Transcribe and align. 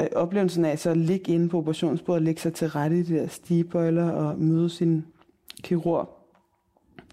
Øh, 0.00 0.06
oplevelsen 0.16 0.64
af 0.64 0.78
så 0.78 0.90
at 0.90 0.96
ligge 0.96 1.32
inde 1.32 1.48
på 1.48 1.58
operationsbordet, 1.58 2.22
ligge 2.22 2.40
sig 2.40 2.54
til 2.54 2.68
rette 2.68 2.98
i 2.98 3.02
de 3.02 3.14
der 3.14 3.28
stigebøjler 3.28 4.10
og 4.10 4.38
møde 4.38 4.70
sin 4.70 5.04
kirurg. 5.62 6.16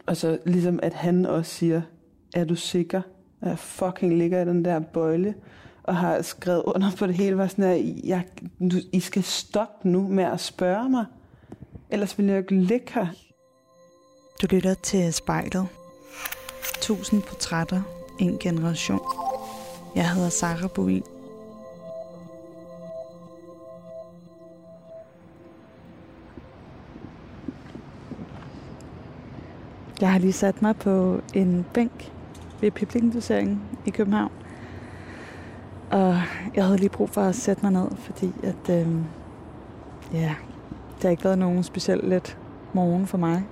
Og 0.06 0.18
så 0.18 0.38
ligesom, 0.46 0.80
at 0.84 0.94
han 0.94 1.26
også 1.26 1.52
siger, 1.52 1.82
er 2.36 2.46
du 2.46 2.56
sikker? 2.56 3.02
Jeg 3.42 3.60
fucking 3.60 4.18
ligger 4.18 4.42
i 4.42 4.46
den 4.46 4.66
der 4.66 4.80
bøjle, 4.80 5.36
og 5.84 5.96
har 5.96 6.22
skrevet 6.22 6.64
under 6.66 6.92
på 6.98 7.08
det 7.08 7.16
hele, 7.16 7.38
var 7.38 7.48
sådan 7.48 7.64
her, 7.66 7.94
jeg, 8.04 8.26
du, 8.72 8.76
I 8.92 9.00
skal 9.00 9.24
stoppe 9.24 9.90
nu 9.90 10.08
med 10.08 10.24
at 10.24 10.40
spørge 10.40 10.90
mig, 10.90 11.06
ellers 11.90 12.18
vil 12.18 12.26
jeg 12.26 12.38
ikke 12.38 12.56
ligge 12.56 12.94
her. 12.94 13.08
Du 14.42 14.48
lytter 14.50 14.74
til 14.74 15.14
spejlet. 15.14 15.68
Tusind 16.82 17.22
portrætter, 17.22 17.82
en 18.20 18.38
generation. 18.40 19.00
Jeg 19.96 20.12
hedder 20.12 20.30
Sarah 20.30 20.70
Bovin. 20.70 21.17
Jeg 30.02 30.12
har 30.12 30.20
lige 30.20 30.34
sat 30.34 30.62
mig 30.62 30.76
på 30.76 31.22
en 31.34 31.66
bænk 31.74 32.12
ved 32.62 32.72
Piblingdoseringen 32.72 33.62
i 33.86 33.90
København. 33.90 34.32
Og 35.92 36.18
jeg 36.56 36.66
havde 36.66 36.78
lige 36.78 36.90
brug 36.90 37.10
for 37.10 37.22
at 37.22 37.36
sætte 37.36 37.62
mig 37.64 37.72
ned, 37.72 37.92
fordi 38.00 38.32
at, 38.44 38.70
øh, 38.70 38.88
ja, 40.14 40.36
det 40.96 41.04
har 41.04 41.10
ikke 41.10 41.24
været 41.24 41.38
nogen 41.38 41.64
specielt 41.64 42.08
let 42.08 42.38
morgen 42.74 43.08
for 43.08 43.18
mig. 43.18 43.44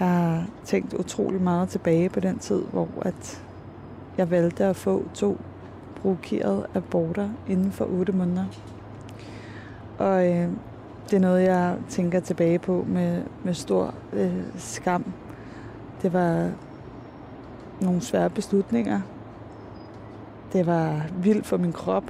Jeg 0.00 0.08
har 0.08 0.46
tænkt 0.64 0.94
utrolig 0.94 1.42
meget 1.42 1.68
tilbage 1.68 2.08
på 2.08 2.20
den 2.20 2.38
tid, 2.38 2.62
hvor 2.72 2.88
at 3.02 3.42
jeg 4.18 4.30
valgte 4.30 4.64
at 4.64 4.76
få 4.76 5.04
to 5.14 5.40
provokerede 5.96 6.66
aborter 6.74 7.28
inden 7.48 7.72
for 7.72 7.84
8 7.84 8.12
måneder. 8.12 8.44
Og 9.98 10.28
øh, 10.28 10.48
det 11.10 11.16
er 11.16 11.20
noget, 11.20 11.42
jeg 11.42 11.76
tænker 11.88 12.20
tilbage 12.20 12.58
på 12.58 12.84
med, 12.88 13.22
med 13.44 13.54
stor 13.54 13.94
øh, 14.12 14.42
skam. 14.56 15.12
Det 16.02 16.12
var 16.12 16.50
nogle 17.80 18.00
svære 18.00 18.30
beslutninger. 18.30 19.00
Det 20.52 20.66
var 20.66 21.02
vildt 21.22 21.46
for 21.46 21.56
min 21.56 21.72
krop. 21.72 22.04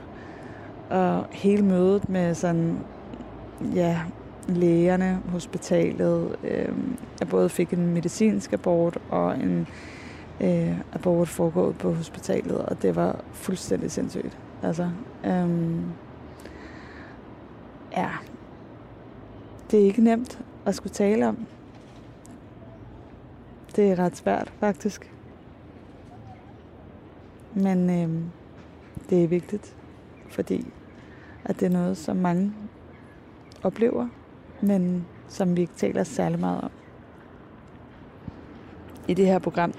Og 0.91 1.27
hele 1.31 1.65
mødet 1.65 2.09
med 2.09 2.35
sådan, 2.35 2.79
ja, 3.75 4.01
lægerne, 4.49 5.21
hospitalet. 5.29 6.37
Øh, 6.45 6.69
jeg 7.21 7.29
både 7.29 7.49
fik 7.49 7.73
en 7.73 7.95
medicinsk 7.95 8.53
abort 8.53 8.99
og 9.11 9.35
en 9.35 9.67
øh, 10.41 10.79
abort 10.93 11.29
foregået 11.29 11.79
på 11.79 11.93
hospitalet, 11.93 12.59
og 12.59 12.83
det 12.83 12.97
var 12.97 13.21
fuldstændig 13.33 13.91
sindssygt. 13.91 14.39
Altså, 14.63 14.91
øh, 15.25 15.51
ja, 17.97 18.09
det 19.73 19.81
er 19.81 19.85
ikke 19.85 20.05
nemt 20.05 20.39
at 20.67 20.75
skulle 20.75 20.93
tale 20.93 21.29
om. 21.29 21.47
Det 23.77 23.91
er 23.91 23.99
ret 23.99 24.17
svært, 24.17 24.53
faktisk. 24.61 25.13
Men 27.55 27.91
øh, 27.91 28.23
det 29.11 29.25
er 29.25 29.29
vigtigt, 29.29 29.77
fordi 30.31 30.67
at 31.45 31.61
det 31.61 31.67
er 31.67 31.71
noget, 31.71 31.97
som 31.97 32.17
mange 32.17 32.53
oplever, 33.63 34.09
men 34.61 35.07
som 35.29 35.57
vi 35.57 35.61
ikke 35.61 35.75
taler 35.77 36.05
særlig 36.05 36.41
meget 36.41 36.61
om. 36.61 36.71
I 39.09 39.15
det 39.15 39.27
her 39.27 39.39
program, 39.39 39.73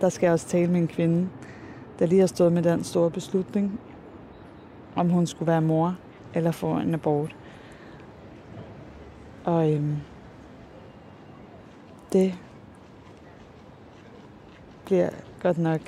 der 0.00 0.08
skal 0.08 0.26
jeg 0.26 0.32
også 0.32 0.46
tale 0.48 0.72
med 0.72 0.80
en 0.80 0.88
kvinde, 0.88 1.28
der 1.98 2.06
lige 2.06 2.20
har 2.20 2.26
stået 2.26 2.52
med 2.52 2.62
den 2.62 2.84
store 2.84 3.10
beslutning, 3.10 3.80
om 4.96 5.10
hun 5.10 5.26
skulle 5.26 5.46
være 5.46 5.62
mor 5.62 5.96
eller 6.34 6.50
få 6.50 6.72
en 6.72 6.94
abort. 6.94 7.36
Og 9.44 9.72
øhm, 9.72 9.96
det 12.12 12.34
bliver 14.84 15.10
godt 15.42 15.58
nok 15.58 15.80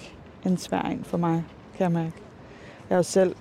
en 0.47 0.57
svær 0.57 0.83
en 0.83 1.05
for 1.05 1.19
mig, 1.19 1.45
kan 1.77 1.83
jeg 1.85 1.93
mærke. 1.93 2.17
Jeg 2.89 2.95
har 2.95 2.97
jo 2.97 3.03
selv 3.03 3.37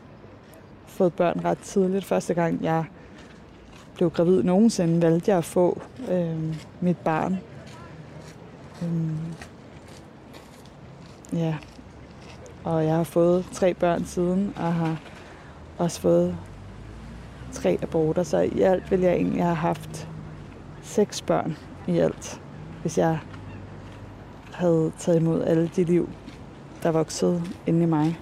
fået 0.88 1.13
børn 1.13 1.41
ret 1.46 1.58
tidligt. 1.58 2.06
Første 2.06 2.34
gang 2.34 2.63
jeg 2.63 2.86
blev 3.96 4.09
gravid 4.09 4.44
nogensinde, 4.44 5.02
valgte 5.02 5.31
jeg 5.31 5.38
at 5.38 5.46
få 5.46 5.81
øhm, 6.09 6.56
mit 6.81 6.97
barn. 6.97 7.38
Øhm, 8.84 9.18
ja, 11.34 11.57
og 12.63 12.86
jeg 12.86 12.96
har 12.96 13.03
fået 13.03 13.46
tre 13.53 13.74
børn 13.74 14.06
siden, 14.06 14.53
og 14.56 14.74
har 14.74 15.02
også 15.78 16.02
fået 16.02 16.38
tre 17.51 17.78
aborter, 17.81 18.23
så 18.23 18.39
i 18.39 18.62
alt 18.62 18.91
vil 18.91 19.00
jeg 19.00 19.13
egentlig 19.13 19.44
have 19.44 19.56
haft 19.56 20.07
seks 20.81 21.22
børn 21.22 21.57
i 21.88 21.97
alt, 21.97 22.41
hvis 22.81 22.97
jeg 22.97 23.19
havde 24.53 24.91
taget 24.97 25.19
imod 25.19 25.44
alle 25.44 25.72
de 25.75 25.84
liv, 25.84 26.09
der 26.84 26.91
voksede 26.91 27.44
inde 27.67 27.84
i 27.84 27.85
mig. 27.85 28.19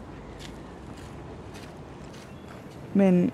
Men 2.94 3.32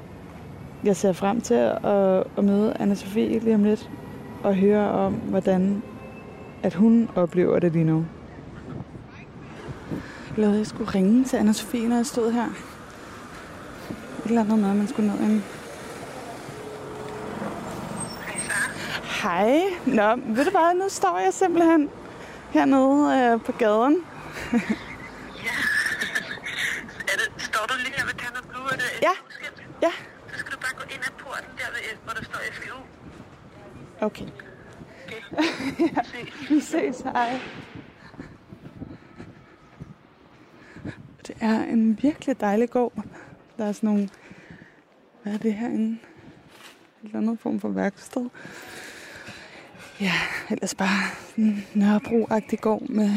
jeg 0.83 0.95
ser 0.95 1.13
frem 1.13 1.41
til 1.41 1.53
at, 1.53 2.23
at 2.37 2.43
møde 2.43 2.73
anna 2.79 2.95
Sofie 2.95 3.39
lige 3.39 3.55
om 3.55 3.63
lidt 3.63 3.89
og 4.43 4.55
høre 4.55 4.91
om, 4.91 5.13
hvordan 5.13 5.83
at 6.63 6.73
hun 6.73 7.09
oplever 7.15 7.59
det 7.59 7.71
lige 7.71 7.85
nu. 7.85 8.05
Jeg 10.29 10.37
lavede, 10.37 10.53
at 10.53 10.59
jeg 10.59 10.67
skulle 10.67 10.91
ringe 10.95 11.23
til 11.23 11.37
anna 11.37 11.53
Sofie, 11.53 11.89
når 11.89 11.95
jeg 11.95 12.05
stod 12.05 12.31
her. 12.31 12.45
Et 12.45 14.25
eller 14.25 14.41
andet 14.41 14.59
noget, 14.59 14.75
man 14.75 14.87
skulle 14.87 15.11
ned 15.11 15.29
ind. 15.29 15.41
Hej. 19.25 19.61
Nå, 19.85 20.15
ved 20.15 20.45
du 20.45 20.51
hvad, 20.51 20.75
nu 20.75 20.89
står 20.89 21.19
jeg 21.19 21.33
simpelthen 21.33 21.89
hernede 22.51 23.33
øh, 23.33 23.41
på 23.41 23.51
gaden. 23.51 24.05
ja. 24.53 24.59
Er 27.11 27.17
det, 27.17 27.43
står 27.43 27.65
du 27.67 27.73
lige 27.83 27.93
her 27.97 28.05
ved 28.05 28.13
Tanner 28.13 28.41
Blue? 28.49 28.63
Er 28.71 28.75
det 28.75 28.83
ja. 29.01 29.11
Ja. 29.81 29.91
Så 30.33 30.39
skal 30.39 30.51
du 30.53 30.57
bare 30.57 30.75
gå 30.77 30.83
ind 30.93 31.03
ad 31.05 31.11
porten 31.17 31.49
der, 31.57 31.63
ved, 31.73 31.97
hvor 32.03 32.13
der 32.13 32.23
står 32.23 32.39
FU. 32.53 32.77
Okay. 34.05 34.25
okay. 35.05 35.21
ja. 35.79 36.01
Vi 36.55 36.59
ses. 36.59 37.01
Hej. 37.01 37.39
Det 41.27 41.35
er 41.39 41.63
en 41.63 41.99
virkelig 42.01 42.41
dejlig 42.41 42.69
gård. 42.69 42.93
Der 43.57 43.65
er 43.65 43.71
sådan 43.71 43.89
nogle... 43.89 44.09
Hvad 45.23 45.33
er 45.33 45.37
det 45.37 45.53
herinde? 45.53 45.87
En 45.87 45.99
eller 47.03 47.17
anden 47.17 47.37
form 47.37 47.59
for 47.59 47.69
værksted. 47.69 48.29
Ja, 49.99 50.13
ellers 50.49 50.75
bare 50.75 51.11
en 51.37 51.67
Nørrebro-agtig 51.73 52.59
gård 52.59 52.81
med 52.81 53.09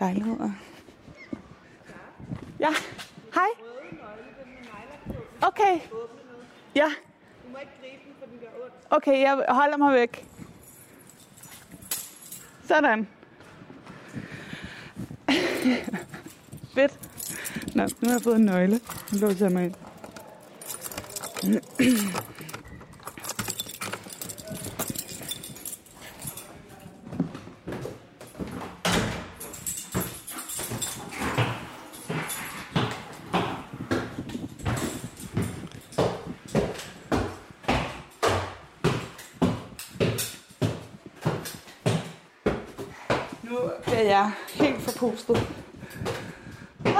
lejligheder. 0.00 0.50
Ja, 2.60 2.68
hej. 3.34 3.48
Okay. 5.42 5.80
Ja. 6.74 6.84
Du 7.44 7.48
må 7.52 7.58
ikke 7.58 7.72
gribe 7.80 8.02
den, 8.04 8.14
for 8.18 8.26
den 8.26 8.38
gør 8.40 8.64
ondt. 8.64 8.74
Okay, 8.90 9.20
jeg 9.20 9.44
holder 9.48 9.76
mig 9.76 9.94
væk. 9.94 10.26
Sådan. 12.68 13.08
Fedt. 16.74 16.98
Nå, 17.74 17.82
nu 17.82 18.08
har 18.08 18.14
jeg 18.14 18.22
fået 18.22 18.36
en 18.36 18.44
nøgle. 18.44 18.80
Nu 19.12 19.18
låser 19.18 19.46
jeg 19.46 19.52
mig 19.52 19.64
ind. 19.64 19.74
Nu 43.54 43.60
er 43.92 44.02
jeg 44.02 44.30
helt 44.54 44.80
forpustet. 44.80 45.36
Ah. 46.84 46.92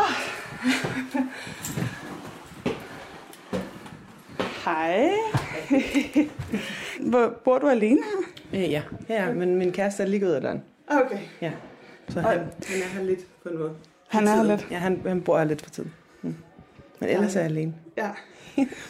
Hej. 4.64 5.10
Hvor, 7.10 7.34
bor 7.44 7.58
du 7.58 7.68
alene 7.68 8.00
her? 8.52 8.60
Øh, 8.60 8.70
ja, 8.70 8.82
ja, 9.08 9.32
men 9.32 9.56
min 9.56 9.72
kæreste 9.72 10.02
er 10.02 10.06
lige 10.06 10.26
ud 10.26 10.30
af 10.30 10.40
døren. 10.40 10.62
Okay. 10.88 11.18
Ja, 11.40 11.52
så 12.08 12.20
han, 12.20 12.38
han 12.38 12.82
er 12.82 12.98
her 12.98 13.02
lidt 13.02 13.42
på 13.42 13.48
en 13.48 13.58
måde. 13.58 13.72
Han 14.08 14.28
er 14.28 14.36
her 14.36 14.42
lidt? 14.42 14.66
Ja, 14.70 14.78
han, 14.78 15.02
han 15.06 15.22
bor 15.22 15.38
her 15.38 15.44
lidt 15.44 15.62
for 15.62 15.70
tiden. 15.70 15.94
Mm. 16.22 16.34
Men 17.00 17.08
ellers 17.08 17.36
er 17.36 17.40
jeg 17.40 17.50
alene. 17.50 17.74
Ja. 17.96 18.10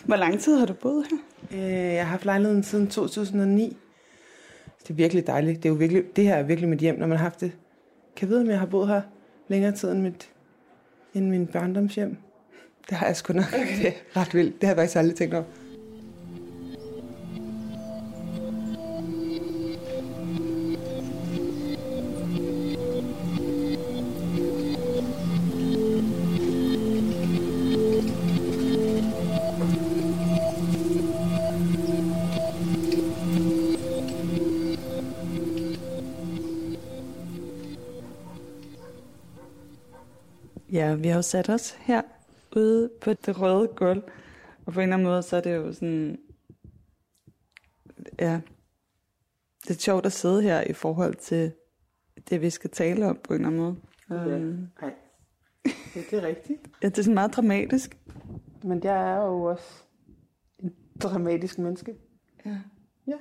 Hvor 0.04 0.16
lang 0.16 0.40
tid 0.40 0.58
har 0.58 0.66
du 0.66 0.72
boet 0.72 1.06
her? 1.10 1.18
Øh, 1.58 1.94
jeg 1.94 2.04
har 2.04 2.10
haft 2.10 2.24
lejligheden 2.24 2.62
siden 2.62 2.86
2009. 2.86 3.76
Det 4.84 4.90
er 4.90 4.94
virkelig 4.94 5.26
dejligt. 5.26 5.62
Det, 5.62 5.68
er 5.68 5.72
jo 5.72 5.78
virkelig, 5.78 6.16
det 6.16 6.24
her 6.24 6.34
er 6.34 6.42
virkelig 6.42 6.68
mit 6.68 6.78
hjem, 6.78 6.98
når 6.98 7.06
man 7.06 7.18
har 7.18 7.24
haft 7.24 7.40
det. 7.40 7.52
Kan 8.16 8.28
jeg 8.28 8.30
vide, 8.30 8.40
om 8.40 8.50
jeg 8.50 8.58
har 8.58 8.66
boet 8.66 8.88
her 8.88 9.02
længere 9.48 9.72
tid 9.72 9.92
end, 9.92 10.00
mit, 10.00 10.30
end 11.14 11.28
min 11.28 11.46
barndomshjem? 11.46 12.16
det 12.90 12.96
har 12.96 13.06
jeg 13.06 13.16
sgu 13.16 13.32
nok. 13.32 13.44
Okay. 13.54 13.78
Det 13.78 13.86
er 13.86 14.20
ret 14.20 14.34
vildt. 14.34 14.60
Det 14.60 14.68
har 14.68 14.74
jeg 14.74 14.76
faktisk 14.76 14.96
aldrig 14.96 15.16
tænkt 15.16 15.34
over. 15.34 15.44
Ja, 40.74 40.94
vi 40.94 41.08
har 41.08 41.16
jo 41.16 41.22
sat 41.22 41.48
os 41.48 41.70
her 41.70 42.02
ude 42.56 42.90
på 43.00 43.12
det 43.12 43.40
røde 43.40 43.68
gulv. 43.68 44.02
Og 44.66 44.72
på 44.72 44.80
en 44.80 44.82
eller 44.82 44.96
anden 44.96 45.08
måde, 45.08 45.22
så 45.22 45.36
er 45.36 45.40
det 45.40 45.54
jo 45.54 45.72
sådan... 45.72 46.18
Ja, 48.20 48.40
det 49.62 49.76
er 49.76 49.80
sjovt 49.80 50.06
at 50.06 50.12
sidde 50.12 50.42
her 50.42 50.60
i 50.60 50.72
forhold 50.72 51.14
til 51.14 51.52
det, 52.30 52.40
vi 52.40 52.50
skal 52.50 52.70
tale 52.70 53.06
om 53.06 53.20
på 53.24 53.34
en 53.34 53.40
eller 53.40 53.48
anden 53.48 53.60
måde. 53.60 53.76
Ja. 54.10 54.36
Um, 54.36 54.68
Nej, 54.80 54.94
ja, 55.96 56.00
det 56.10 56.12
er 56.12 56.22
rigtigt. 56.22 56.60
ja, 56.82 56.88
det 56.88 56.98
er 56.98 57.02
sådan 57.02 57.14
meget 57.14 57.32
dramatisk. 57.32 57.98
Men 58.62 58.84
jeg 58.84 59.12
er 59.12 59.16
jo 59.16 59.42
også 59.42 59.82
en 60.58 60.74
dramatisk 61.02 61.58
menneske. 61.58 61.94
Ja. 62.46 62.58
Ja. 63.06 63.16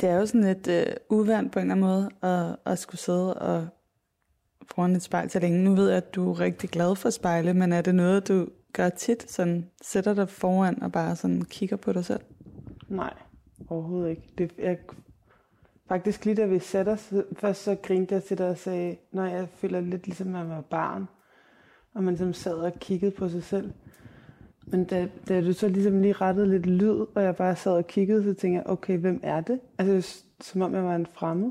Det 0.00 0.08
er 0.08 0.16
jo 0.16 0.26
sådan 0.26 0.44
lidt 0.44 0.68
øh, 0.68 0.96
uvandt 1.10 1.52
på 1.52 1.58
en 1.58 1.70
eller 1.70 1.74
anden 1.74 1.86
måde 1.86 2.10
at, 2.22 2.56
at 2.72 2.78
skulle 2.78 3.00
sidde 3.00 3.34
og 3.34 3.68
foran 4.70 4.96
et 4.96 5.02
spejl 5.02 5.30
så 5.30 5.38
længe. 5.38 5.64
Nu 5.64 5.74
ved 5.74 5.88
jeg, 5.88 5.96
at 5.96 6.14
du 6.14 6.30
er 6.30 6.40
rigtig 6.40 6.70
glad 6.70 6.96
for 6.96 7.10
spejle, 7.10 7.54
men 7.54 7.72
er 7.72 7.82
det 7.82 7.94
noget, 7.94 8.28
du 8.28 8.48
gør 8.72 8.88
tit? 8.88 9.30
Sådan 9.30 9.70
sætter 9.82 10.14
dig 10.14 10.28
foran 10.28 10.82
og 10.82 10.92
bare 10.92 11.16
sådan 11.16 11.42
kigger 11.42 11.76
på 11.76 11.92
dig 11.92 12.04
selv? 12.04 12.20
Nej, 12.88 13.14
overhovedet 13.68 14.10
ikke. 14.10 14.22
Det, 14.38 14.52
jeg, 14.58 14.78
faktisk 15.88 16.24
lige 16.24 16.34
da 16.34 16.46
vi 16.46 16.58
satte 16.58 16.90
os, 16.90 17.12
først 17.36 17.62
så 17.62 17.76
grinte 17.82 18.14
jeg 18.14 18.24
til 18.24 18.38
dig 18.38 18.48
og 18.48 18.58
sagde, 18.58 18.96
når 19.12 19.24
jeg 19.24 19.48
føler 19.48 19.80
lidt 19.80 20.06
ligesom 20.06 20.34
at 20.34 20.48
være 20.48 20.62
barn, 20.70 21.08
og 21.94 22.04
man 22.04 22.18
som 22.18 22.32
sad 22.32 22.54
og 22.54 22.72
kiggede 22.80 23.10
på 23.10 23.28
sig 23.28 23.42
selv. 23.42 23.72
Men 24.66 24.84
da, 24.84 25.08
da 25.28 25.40
du 25.40 25.52
så 25.52 25.68
ligesom 25.68 26.02
lige 26.02 26.12
rettede 26.12 26.50
lidt 26.50 26.66
lyd, 26.66 27.06
og 27.14 27.22
jeg 27.22 27.36
bare 27.36 27.56
sad 27.56 27.72
og 27.72 27.86
kiggede, 27.86 28.22
så 28.22 28.34
tænkte 28.34 28.58
jeg, 28.58 28.66
okay, 28.66 28.98
hvem 28.98 29.20
er 29.22 29.40
det? 29.40 29.60
Altså, 29.78 30.22
som 30.40 30.62
om 30.62 30.74
jeg 30.74 30.84
var 30.84 30.96
en 30.96 31.06
fremmed. 31.06 31.50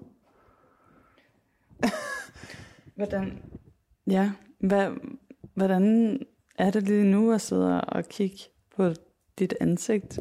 Hvordan? 3.01 3.43
Ja, 4.07 4.31
hvad, 4.59 4.91
hvordan 5.55 6.19
er 6.57 6.71
det 6.71 6.83
lige 6.83 7.11
nu 7.11 7.31
at 7.31 7.41
sidde 7.41 7.81
og 7.81 8.03
kigge 8.05 8.37
på 8.75 8.89
dit 9.39 9.53
ansigt? 9.61 10.19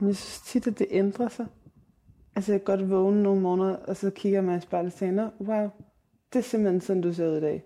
Jeg 0.00 0.16
synes 0.16 0.40
tit, 0.46 0.66
at 0.66 0.78
det 0.78 0.86
ændrer 0.90 1.28
sig. 1.28 1.46
Altså, 2.36 2.52
jeg 2.52 2.60
kan 2.60 2.76
godt 2.76 2.90
vågne 2.90 3.22
nogle 3.22 3.40
måneder, 3.40 3.76
og 3.76 3.96
så 3.96 4.10
kigger 4.10 4.40
mig 4.40 4.58
i 4.58 4.60
spejlet 4.60 4.92
og 4.92 4.98
tænker, 4.98 5.24
"Nå, 5.24 5.46
wow, 5.46 5.68
det 6.32 6.38
er 6.38 6.42
simpelthen 6.42 6.80
sådan, 6.80 7.02
du 7.02 7.12
ser 7.12 7.28
ud 7.28 7.36
i 7.36 7.40
dag. 7.40 7.64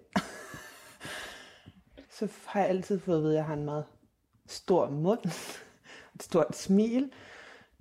så 2.18 2.28
har 2.46 2.60
jeg 2.60 2.68
altid 2.68 2.98
fået 2.98 3.16
at 3.16 3.22
vide, 3.22 3.32
at 3.32 3.36
jeg 3.36 3.44
har 3.44 3.54
en 3.54 3.64
meget 3.64 3.84
stor 4.46 4.90
mund, 4.90 5.20
et 6.14 6.22
stort 6.22 6.56
smil. 6.56 7.12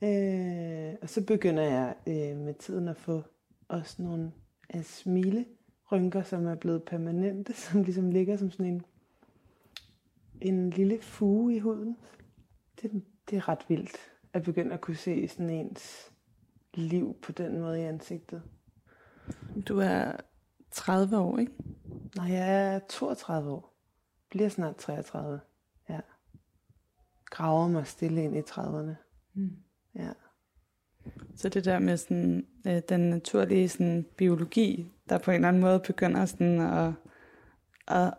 Øh, 0.03 0.93
og 1.01 1.09
så 1.09 1.23
begynder 1.27 1.63
jeg 1.63 1.95
øh, 2.07 2.37
med 2.37 2.53
tiden 2.53 2.87
at 2.87 2.97
få 2.97 3.23
også 3.69 4.01
nogle 4.01 4.31
af 4.69 4.85
smilerynker, 5.87 6.23
som 6.23 6.47
er 6.47 6.55
blevet 6.55 6.83
permanente, 6.83 7.53
som 7.63 7.83
ligesom 7.83 8.11
ligger 8.11 8.37
som 8.37 8.51
sådan 8.51 8.65
en, 8.65 8.85
en 10.41 10.69
lille 10.69 11.01
fuge 11.01 11.55
i 11.55 11.59
huden. 11.59 11.97
Det, 12.81 13.03
det 13.29 13.37
er 13.37 13.49
ret 13.49 13.65
vildt 13.69 13.97
at 14.33 14.43
begynde 14.43 14.73
at 14.73 14.81
kunne 14.81 14.97
se 14.97 15.27
sådan 15.27 15.49
ens 15.49 16.11
liv 16.73 17.17
på 17.21 17.31
den 17.31 17.59
måde 17.59 17.79
i 17.79 17.83
ansigtet. 17.83 18.43
Du 19.67 19.79
er 19.79 20.11
30 20.71 21.17
år, 21.17 21.37
ikke? 21.37 21.51
Når 22.15 22.25
jeg 22.25 22.75
er 22.75 22.79
32 22.89 23.51
år, 23.51 23.73
bliver 24.29 24.49
snart 24.49 24.75
33, 24.75 25.39
ja. 25.89 25.99
Graver 27.25 27.67
mig 27.67 27.87
stille 27.87 28.23
ind 28.23 28.35
i 28.35 28.41
30'erne. 28.41 28.95
Mm. 29.33 29.57
Ja. 29.95 30.11
Så 31.35 31.49
det 31.49 31.65
der 31.65 31.79
med 31.79 31.97
sådan, 31.97 32.45
øh, 32.67 32.81
den 32.89 33.09
naturlige 33.09 33.69
sådan, 33.69 34.05
biologi, 34.17 34.91
der 35.09 35.17
på 35.17 35.31
en 35.31 35.35
eller 35.35 35.47
anden 35.47 35.61
måde 35.61 35.79
begynder 35.87 36.25
sådan 36.25 36.61
at, 36.61 36.93
at, 37.87 38.13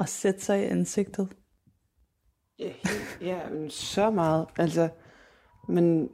at 0.00 0.08
sætte 0.08 0.40
sig 0.40 0.60
i 0.62 0.64
ansigtet. 0.64 1.28
Ja, 2.58 2.72
helt, 2.84 3.18
ja 3.20 3.48
men 3.50 3.70
så 3.70 4.10
meget. 4.10 4.46
Altså, 4.58 4.88
men 5.68 6.10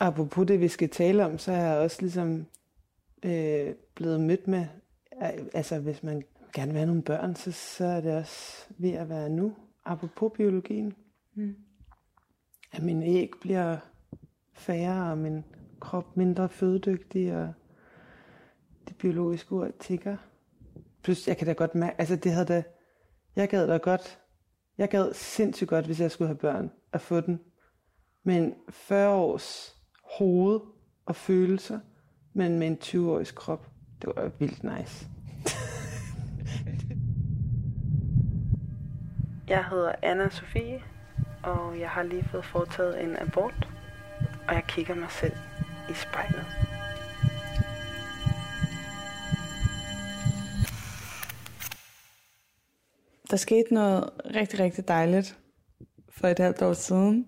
apropos 0.00 0.46
det, 0.46 0.60
vi 0.60 0.68
skal 0.68 0.88
tale 0.88 1.24
om, 1.24 1.38
så 1.38 1.52
er 1.52 1.56
jeg 1.56 1.78
også 1.78 1.96
ligesom 2.00 2.46
øh, 3.22 3.74
blevet 3.94 4.20
mødt 4.20 4.48
med, 4.48 4.66
al- 5.12 5.50
altså 5.54 5.78
hvis 5.78 6.02
man 6.02 6.22
gerne 6.52 6.72
vil 6.72 6.78
have 6.78 6.86
nogle 6.86 7.02
børn, 7.02 7.36
så, 7.36 7.52
så 7.52 7.84
er 7.84 8.00
det 8.00 8.16
også 8.16 8.66
ved 8.78 8.90
at 8.90 9.08
være 9.08 9.28
nu. 9.28 9.56
Apropos 9.84 10.32
biologien. 10.34 10.94
Mm. 11.34 11.56
At 12.72 12.82
min 12.82 13.02
æg 13.02 13.30
bliver 13.40 13.76
færre, 14.58 15.10
og 15.10 15.18
min 15.18 15.44
krop 15.80 16.16
mindre 16.16 16.48
fødedygtig, 16.48 17.36
og 17.36 17.52
det 18.88 18.96
biologiske 18.96 19.52
ur 19.52 19.68
tigger. 19.80 20.16
Plus, 21.02 21.28
jeg 21.28 21.36
kan 21.36 21.46
da 21.46 21.52
godt 21.52 21.74
mærke, 21.74 21.94
altså 21.98 22.16
det 22.16 22.32
havde 22.32 22.46
da, 22.46 22.62
jeg 23.36 23.48
gad 23.48 23.68
da 23.68 23.76
godt, 23.76 24.20
jeg 24.78 24.88
gad 24.88 25.14
sindssygt 25.14 25.70
godt, 25.70 25.86
hvis 25.86 26.00
jeg 26.00 26.10
skulle 26.10 26.28
have 26.28 26.38
børn, 26.38 26.70
at 26.92 27.00
få 27.00 27.20
den. 27.20 27.40
Men 28.22 28.54
40 28.70 29.08
års 29.08 29.76
hoved 30.18 30.60
og 31.06 31.16
følelser, 31.16 31.80
men 32.32 32.58
med 32.58 32.66
en 32.66 32.78
20-årig 32.84 33.26
krop, 33.26 33.70
det 34.02 34.12
var 34.16 34.30
vildt 34.38 34.62
nice. 34.62 35.08
Jeg 39.48 39.64
hedder 39.70 39.92
Anna 40.02 40.28
Sofie, 40.28 40.82
og 41.42 41.80
jeg 41.80 41.90
har 41.90 42.02
lige 42.02 42.24
fået 42.30 42.44
foretaget 42.44 43.04
en 43.04 43.16
abort, 43.16 43.68
og 44.48 44.54
jeg 44.54 44.64
kigger 44.68 44.94
mig 44.94 45.10
selv 45.10 45.36
i 45.90 45.94
spejlet. 45.94 46.46
Der 53.30 53.36
skete 53.36 53.74
noget 53.74 54.10
rigtig, 54.34 54.60
rigtig 54.60 54.88
dejligt 54.88 55.38
for 56.08 56.28
et 56.28 56.38
halvt 56.38 56.62
år 56.62 56.72
siden. 56.72 57.26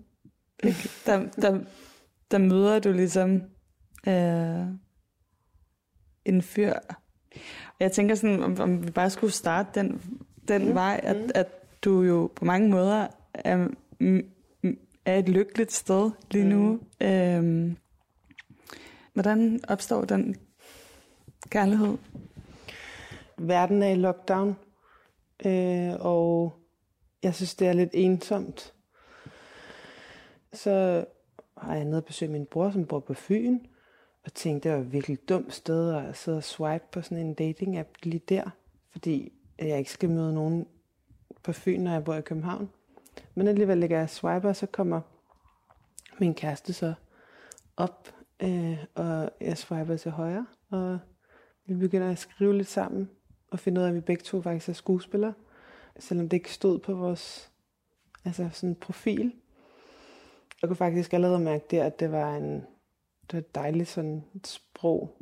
Der, 1.05 1.29
der, 1.41 1.59
der 2.31 2.37
møder 2.37 2.79
du 2.79 2.91
ligesom 2.91 3.43
øh, 4.07 4.67
en 6.25 6.41
fyr. 6.41 6.73
Og 7.67 7.79
jeg 7.79 7.91
tænker 7.91 8.15
sådan, 8.15 8.43
om, 8.43 8.59
om 8.59 8.87
vi 8.87 8.91
bare 8.91 9.09
skulle 9.09 9.33
starte 9.33 9.79
den, 9.79 10.01
den 10.47 10.67
mm. 10.67 10.73
vej, 10.73 10.99
at, 11.03 11.31
at 11.35 11.47
du 11.83 12.01
jo 12.01 12.31
på 12.35 12.45
mange 12.45 12.69
måder 12.69 13.07
er, 13.33 13.57
mm, 13.57 13.75
mm, 13.99 14.23
er 15.11 15.19
et 15.19 15.29
lykkeligt 15.29 15.71
sted 15.71 16.11
lige 16.31 16.45
nu. 16.45 16.79
Mm. 17.01 17.07
Øh, 17.07 17.75
hvordan 19.13 19.59
opstår 19.67 20.05
den 20.05 20.35
kærlighed? 21.49 21.97
Verden 23.37 23.83
er 23.83 23.89
i 23.89 23.95
lockdown, 23.95 24.55
øh, 25.45 25.93
og 25.99 26.53
jeg 27.23 27.35
synes, 27.35 27.55
det 27.55 27.67
er 27.67 27.73
lidt 27.73 27.89
ensomt. 27.93 28.73
Så 30.53 31.05
har 31.57 31.75
jeg 31.75 31.85
nede 31.85 31.97
og 31.97 32.05
besøge 32.05 32.31
min 32.31 32.45
bror, 32.45 32.71
som 32.71 32.85
bor 32.85 32.99
på 32.99 33.13
Fyn, 33.13 33.59
og 34.23 34.33
tænkte, 34.33 34.69
det 34.69 34.77
var 34.77 34.83
et 34.83 34.93
virkelig 34.93 35.29
dumt 35.29 35.53
sted 35.53 35.95
at 35.95 36.17
sidde 36.17 36.37
og 36.37 36.43
swipe 36.43 36.85
på 36.91 37.01
sådan 37.01 37.25
en 37.25 37.35
dating-app 37.41 37.93
lige 38.03 38.21
der, 38.29 38.49
fordi 38.91 39.33
jeg 39.59 39.77
ikke 39.77 39.91
skal 39.91 40.09
møde 40.09 40.33
nogen 40.33 40.67
på 41.43 41.53
Fyn, 41.53 41.79
når 41.81 41.91
jeg 41.91 42.03
bor 42.03 42.15
i 42.15 42.21
København. 42.21 42.69
Men 43.35 43.47
alligevel 43.47 43.77
ligger 43.77 43.97
jeg 43.97 44.03
og 44.03 44.09
swiper, 44.09 44.49
og 44.49 44.55
så 44.55 44.65
kommer 44.65 45.01
min 46.19 46.33
kæreste 46.33 46.73
så 46.73 46.93
op, 47.77 48.15
øh, 48.39 48.77
og 48.95 49.29
jeg 49.41 49.57
swiper 49.57 49.97
til 49.97 50.11
højre, 50.11 50.45
og 50.69 50.99
vi 51.65 51.75
begynder 51.75 52.11
at 52.11 52.17
skrive 52.17 52.57
lidt 52.57 52.67
sammen, 52.67 53.09
og 53.51 53.59
finde 53.59 53.81
ud 53.81 53.85
af, 53.85 53.89
at 53.89 53.95
vi 53.95 53.99
begge 53.99 54.23
to 54.23 54.41
faktisk 54.41 54.69
er 54.69 54.73
skuespillere, 54.73 55.33
selvom 55.99 56.29
det 56.29 56.37
ikke 56.37 56.53
stod 56.53 56.79
på 56.79 56.93
vores 56.93 57.51
altså 58.25 58.49
sådan 58.53 58.75
profil. 58.75 59.33
Jeg 60.61 60.67
kunne 60.67 60.77
faktisk 60.77 61.13
allerede 61.13 61.39
mærke 61.39 61.65
der, 61.71 61.83
at 61.83 61.99
det 61.99 62.11
var 62.11 62.35
en 62.35 62.65
det 63.31 63.33
var 63.33 63.39
et 63.39 63.55
dejligt 63.55 63.89
sådan 63.89 64.23
et 64.35 64.47
sprog. 64.47 65.17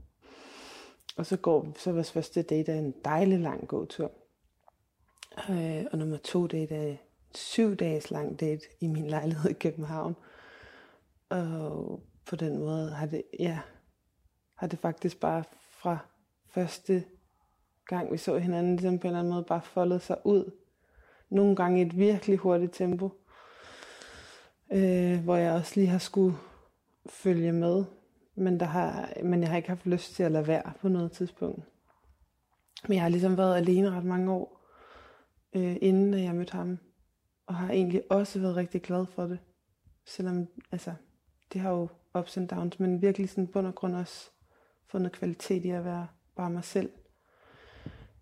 Og 1.17 1.25
så 1.25 1.37
går 1.37 1.73
så 1.77 1.91
vores 1.91 2.11
første 2.11 2.41
date 2.41 2.71
er 2.71 2.79
en 2.79 2.93
dejlig 3.05 3.39
lang 3.39 3.67
gåtur. 3.67 4.11
Øh, 5.49 5.85
og 5.91 5.97
nummer 5.97 6.17
to 6.17 6.47
date 6.47 6.75
er 6.75 6.95
syv 7.35 7.75
dages 7.75 8.11
lang 8.11 8.39
date 8.39 8.65
i 8.79 8.87
min 8.87 9.07
lejlighed 9.07 9.49
i 9.49 9.53
København. 9.53 10.15
Og 11.29 12.03
på 12.25 12.35
den 12.35 12.57
måde 12.57 12.91
har 12.91 13.05
det, 13.05 13.23
ja, 13.39 13.59
har 14.55 14.67
det 14.67 14.79
faktisk 14.79 15.19
bare 15.19 15.43
fra 15.69 15.97
første 16.47 17.03
gang 17.85 18.11
vi 18.11 18.17
så 18.17 18.37
hinanden, 18.37 18.75
ligesom 18.75 18.99
på 18.99 19.07
en 19.07 19.09
eller 19.09 19.19
anden 19.19 19.33
måde 19.33 19.43
bare 19.43 19.61
foldet 19.61 20.01
sig 20.01 20.17
ud 20.23 20.51
nogle 21.29 21.55
gange 21.55 21.79
i 21.79 21.85
et 21.85 21.97
virkelig 21.97 22.37
hurtigt 22.37 22.73
tempo, 22.73 23.11
øh, 24.71 25.23
hvor 25.23 25.35
jeg 25.35 25.53
også 25.53 25.71
lige 25.75 25.87
har 25.87 25.97
skulle 25.97 26.35
følge 27.09 27.51
med. 27.51 27.83
Men, 28.35 28.59
der 28.59 28.65
har, 28.65 29.13
men 29.23 29.41
jeg 29.41 29.49
har 29.49 29.57
ikke 29.57 29.69
haft 29.69 29.85
lyst 29.85 30.15
til 30.15 30.23
at 30.23 30.31
lade 30.31 30.47
være 30.47 30.71
på 30.81 30.87
noget 30.89 31.11
tidspunkt. 31.11 31.63
Men 32.87 32.93
jeg 32.93 33.01
har 33.01 33.09
ligesom 33.09 33.37
været 33.37 33.57
alene 33.57 33.91
ret 33.91 34.05
mange 34.05 34.31
år, 34.31 34.61
øh, 35.53 35.75
inden 35.81 36.13
jeg 36.13 36.35
mødte 36.35 36.53
ham. 36.53 36.77
Og 37.49 37.55
har 37.55 37.69
egentlig 37.71 38.11
også 38.11 38.39
været 38.39 38.55
rigtig 38.55 38.81
glad 38.81 39.05
for 39.05 39.23
det. 39.23 39.39
Selvom, 40.05 40.47
altså, 40.71 40.93
det 41.53 41.61
har 41.61 41.69
jo 41.69 41.89
ups 42.19 42.37
and 42.37 42.47
downs, 42.47 42.79
men 42.79 43.01
virkelig 43.01 43.29
sådan 43.29 43.47
bund 43.47 43.67
og 43.67 43.75
grund 43.75 43.95
også 43.95 44.29
fundet 44.87 45.11
kvalitet 45.11 45.65
i 45.65 45.69
at 45.69 45.85
være 45.85 46.07
bare 46.35 46.49
mig 46.49 46.63
selv. 46.63 46.91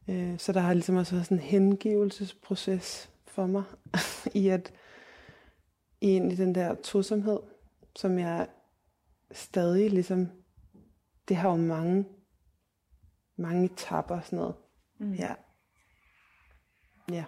Øh, 0.09 0.39
så 0.39 0.51
der 0.51 0.59
har 0.59 0.73
ligesom 0.73 0.95
også 0.95 1.15
været 1.15 1.25
sådan 1.25 1.37
en 1.37 1.43
hengivelsesproces 1.43 3.09
for 3.25 3.45
mig, 3.45 3.63
i 4.43 4.47
at 4.47 4.73
i 6.01 6.07
egentlig 6.07 6.37
den 6.37 6.55
der 6.55 6.75
tosomhed, 6.75 7.39
som 7.95 8.19
jeg 8.19 8.47
stadig 9.31 9.91
ligesom, 9.91 10.31
det 11.27 11.37
har 11.37 11.49
jo 11.49 11.55
mange, 11.55 12.05
mange 13.35 13.65
etapper 13.65 14.15
og 14.15 14.23
sådan 14.23 14.39
noget. 14.39 14.55
Mm. 14.97 15.13
Ja. 15.13 15.35
Ja. 17.11 17.25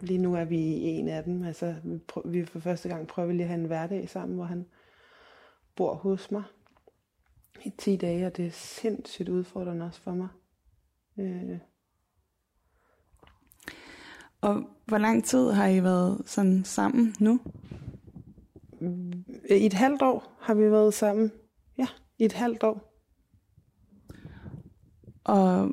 Lige 0.00 0.18
nu 0.18 0.34
er 0.34 0.44
vi 0.44 0.58
i 0.58 0.84
en 0.84 1.08
af 1.08 1.24
dem. 1.24 1.42
Altså, 1.42 1.74
vi, 1.84 1.98
prøver, 1.98 2.28
vi 2.28 2.44
for 2.44 2.58
første 2.58 2.88
gang 2.88 3.06
prøver 3.06 3.32
lige 3.32 3.42
at 3.42 3.48
have 3.48 3.60
en 3.60 3.66
hverdag 3.66 4.08
sammen, 4.08 4.36
hvor 4.36 4.44
han 4.44 4.66
bor 5.76 5.94
hos 5.94 6.30
mig 6.30 6.42
i 7.64 7.70
10 7.78 7.96
dage, 7.96 8.26
og 8.26 8.36
det 8.36 8.46
er 8.46 8.50
sindssygt 8.50 9.28
udfordrende 9.28 9.86
også 9.86 10.00
for 10.00 10.14
mig. 10.14 10.28
Øh. 11.18 11.58
Og 14.40 14.62
hvor 14.86 14.98
lang 14.98 15.24
tid 15.24 15.50
har 15.50 15.66
I 15.66 15.82
været 15.82 16.22
sådan 16.26 16.64
sammen 16.64 17.14
nu? 17.20 17.40
I 19.50 19.66
et 19.66 19.72
halvt 19.72 20.02
år 20.02 20.36
har 20.40 20.54
vi 20.54 20.70
været 20.70 20.94
sammen. 20.94 21.32
Ja, 21.78 21.86
i 22.18 22.24
et 22.24 22.32
halvt 22.32 22.62
år. 22.62 22.94
Og 25.24 25.70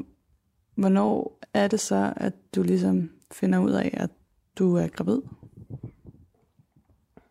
hvornår 0.75 1.39
er 1.53 1.67
det 1.67 1.79
så, 1.79 2.13
at 2.15 2.33
du 2.55 2.63
ligesom 2.63 3.11
finder 3.31 3.59
ud 3.59 3.71
af, 3.71 3.89
at 3.93 4.09
du 4.59 4.75
er 4.75 4.87
gravid? 4.87 5.21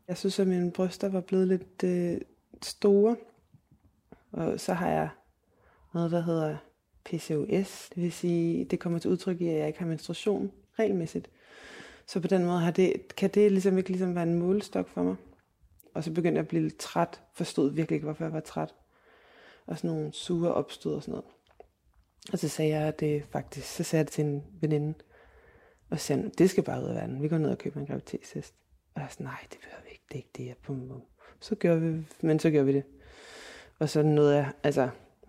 Jeg 0.09 0.17
synes, 0.17 0.39
at 0.39 0.47
mine 0.47 0.73
bryster 0.73 1.09
var 1.09 1.21
blevet 1.21 1.49
lidt 1.49 1.85
øh, 1.85 2.21
store. 2.63 3.17
Og 4.33 4.61
så 4.61 4.73
har 4.73 4.89
jeg 4.89 5.09
noget, 5.95 6.11
der 6.11 6.21
hedder 6.21 6.57
PCOS. 7.05 7.89
Det 7.95 8.03
vil 8.03 8.13
sige, 8.13 8.65
det 8.65 8.81
kommer 8.81 8.99
til 8.99 9.11
udtryk 9.11 9.41
i, 9.41 9.49
at 9.49 9.59
jeg 9.59 9.67
ikke 9.67 9.79
har 9.79 9.87
menstruation 9.87 10.53
regelmæssigt. 10.79 11.31
Så 12.07 12.21
på 12.21 12.29
den 12.29 12.45
måde 12.45 12.61
har 12.61 12.71
det, 12.71 13.17
kan 13.17 13.31
det 13.31 13.53
ligesom 13.53 13.79
ikke 13.79 13.91
ligesom 13.91 14.15
være 14.15 14.25
en 14.25 14.39
målestok 14.39 14.89
for 14.89 15.03
mig. 15.03 15.17
Og 15.95 16.05
så 16.05 16.13
begyndte 16.13 16.39
jeg 16.39 16.45
at 16.45 16.49
blive 16.49 16.63
lidt 16.63 16.79
træt. 16.79 17.21
Forstod 17.33 17.71
virkelig 17.71 17.97
ikke, 17.97 18.05
hvorfor 18.05 18.25
jeg 18.25 18.33
var 18.33 18.41
træt. 18.41 18.75
Og 19.67 19.79
sådan 19.79 19.91
nogle 19.91 20.13
sure 20.13 20.55
opstød 20.55 20.95
og 20.95 21.03
sådan 21.03 21.13
noget. 21.13 21.25
Og 22.33 22.39
så 22.39 22.49
sagde 22.49 22.77
jeg 22.77 23.01
det 23.01 23.25
faktisk, 23.31 23.67
så 23.67 23.83
sagde 23.83 24.01
jeg 24.01 24.07
det 24.07 24.13
til 24.13 24.25
en 24.25 24.45
veninde. 24.61 24.95
Og 25.91 26.01
så 26.01 26.07
sagde 26.07 26.23
han, 26.23 26.33
det 26.39 26.51
skal 26.51 26.63
bare 26.63 26.83
ud 26.83 26.89
af 26.89 26.95
verden. 26.95 27.23
Vi 27.23 27.29
går 27.29 27.39
ned 27.39 27.51
og 27.51 27.59
køber 27.59 27.81
en 27.81 27.87
graviditetstest. 27.87 28.55
Og 28.95 29.01
jeg 29.01 29.09
sagde, 29.11 29.25
nej, 29.25 29.39
det 29.51 29.59
behøver 29.61 29.83
vi 29.85 29.91
ikke. 29.91 30.05
Det 30.09 30.15
er 30.15 30.19
ikke 30.19 30.31
det, 30.37 30.47
jeg 30.47 30.57
på 30.63 31.01
Så 31.41 31.55
gør 31.55 31.75
vi, 31.77 32.07
men 32.21 32.39
så 32.39 32.51
gør 32.51 32.63
vi 32.63 32.73
det. 32.73 32.85
Og 33.79 33.89
så 33.89 34.03
nåede 34.03 34.37
jeg, 34.37 34.53
altså, 34.63 34.89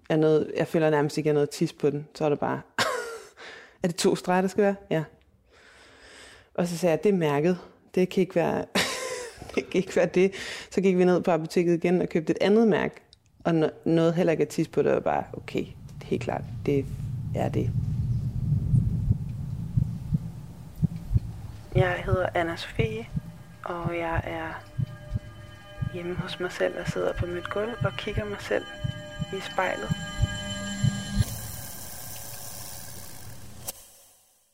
jeg, 0.10 0.18
nåede, 0.18 0.52
jeg 0.58 0.68
føler 0.68 0.90
nærmest 0.90 1.18
ikke, 1.18 1.28
at 1.28 1.34
jeg 1.34 1.34
nåede 1.34 1.52
tis 1.52 1.74
på 1.74 1.90
den. 1.90 2.08
Så 2.16 2.26
er 2.26 2.30
det 2.30 2.40
bare, 2.40 2.62
er 3.84 3.88
det 3.88 3.96
to 3.96 4.16
streger, 4.16 4.42
der 4.42 4.48
skal 4.48 4.64
være? 4.64 4.76
Ja. 4.90 5.04
Og 6.54 6.68
så 6.68 6.78
sagde 6.78 6.92
jeg, 6.92 7.04
det 7.04 7.10
er 7.10 7.18
mærket. 7.18 7.58
Det 7.96 8.10
kan 8.10 8.22
ikke 8.22 8.36
være, 8.36 8.66
det 9.56 9.70
kan 9.70 9.80
ikke 9.82 9.96
være 9.96 10.06
det. 10.06 10.34
Så 10.72 10.82
gik 10.82 10.98
vi 10.98 11.06
ned 11.06 11.22
på 11.22 11.32
apoteket 11.32 11.74
igen 11.74 12.02
og 12.02 12.10
købte 12.10 12.32
et 12.32 12.38
andet 12.42 12.68
mærke. 12.68 12.96
Og 13.44 13.72
noget 13.86 14.14
heller 14.14 14.32
ikke 14.32 14.42
at 14.42 14.50
tisse 14.50 14.72
på 14.72 14.82
det, 14.82 14.92
og 14.92 15.04
bare, 15.04 15.24
okay, 15.34 15.66
det 15.66 16.02
er 16.02 16.06
helt 16.06 16.24
klart, 16.24 16.44
det 16.66 16.86
er 17.36 17.50
det. 17.50 17.72
Jeg 21.76 22.04
hedder 22.06 22.30
Anna 22.36 22.56
Sofie, 22.56 23.08
og 23.66 23.98
jeg 23.98 24.22
er 24.24 24.64
hjemme 25.94 26.16
hos 26.16 26.40
mig 26.40 26.52
selv 26.52 26.80
og 26.80 26.88
sidder 26.88 27.14
på 27.14 27.26
mit 27.26 27.50
gulv 27.50 27.74
og 27.86 27.92
kigger 27.98 28.26
mig 28.26 28.42
selv 28.42 28.64
i 29.34 29.40
spejlet. 29.40 29.90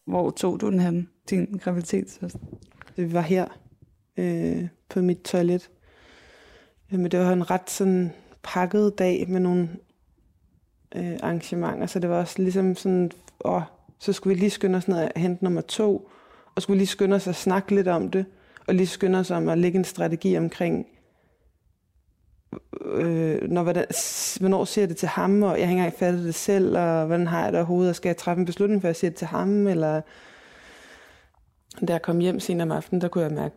Hvor 0.06 0.32
tog 0.32 0.62
du 0.62 0.70
den 0.70 0.80
hen, 0.80 1.10
din 1.30 1.60
graviditetstest? 1.63 2.38
Det 2.96 3.13
var 3.13 3.22
her 3.22 3.48
øh, 4.18 4.68
på 4.90 5.01
mit 5.01 5.22
toilet. 5.22 5.70
Men 6.92 7.12
det 7.12 7.20
var 7.20 7.32
en 7.32 7.51
ret 7.51 7.70
sådan 7.70 8.13
pakket 8.44 9.00
dag 9.00 9.25
med 9.30 9.40
nogle 9.40 9.70
øh, 10.96 11.20
arrangementer, 11.24 11.86
så 11.86 12.00
det 12.00 12.10
var 12.10 12.20
også 12.20 12.42
ligesom 12.42 12.75
sådan, 12.75 13.12
åh, 13.46 13.62
så 14.00 14.13
skulle 14.13 14.36
vi 14.36 14.40
lige 14.40 14.50
skynde 14.50 14.78
os 14.78 14.88
ned 14.88 14.98
og 15.04 15.12
hente 15.16 15.44
nummer 15.44 15.62
to, 15.62 16.10
og 16.55 16.62
skulle 16.62 16.77
lige 16.77 16.88
skynde 16.88 17.15
os 17.15 17.27
at 17.27 17.36
snakke 17.36 17.75
lidt 17.75 17.88
om 17.88 18.12
det, 18.12 18.25
og 18.67 18.75
lige 18.75 18.88
skynde 18.88 19.20
os 19.20 19.31
om 19.31 19.50
at 19.50 19.58
lægge 19.58 19.77
en 19.77 19.84
strategi 19.84 20.38
omkring, 20.38 20.88
øh, 22.86 23.50
når, 23.50 23.63
hvordan, 23.63 23.86
hvornår 24.39 24.65
siger 24.65 24.84
jeg 24.84 24.89
det 24.89 24.98
til 24.98 25.08
ham, 25.08 25.43
og 25.43 25.60
jeg 25.60 25.67
har 25.67 25.72
ikke 25.72 25.79
engang 25.79 26.00
fattet 26.00 26.25
det 26.25 26.36
selv, 26.36 26.77
og 26.77 27.05
hvordan 27.05 27.27
har 27.27 27.43
jeg 27.43 27.51
det 27.51 27.60
overhovedet, 27.60 27.89
og 27.89 27.96
skal 27.96 28.10
jeg 28.10 28.17
træffe 28.17 28.39
en 28.39 28.46
beslutning, 28.46 28.81
før 28.81 28.89
jeg 28.89 28.96
siger 28.96 29.12
det 29.12 29.17
til 29.17 29.27
ham, 29.27 29.67
eller 29.67 30.01
da 31.88 31.93
jeg 31.93 32.01
kom 32.01 32.20
hjem 32.20 32.39
senere 32.39 32.63
om 32.63 32.72
aftenen, 32.72 33.01
der 33.01 33.08
kunne 33.08 33.24
jeg 33.24 33.31
mærke, 33.31 33.55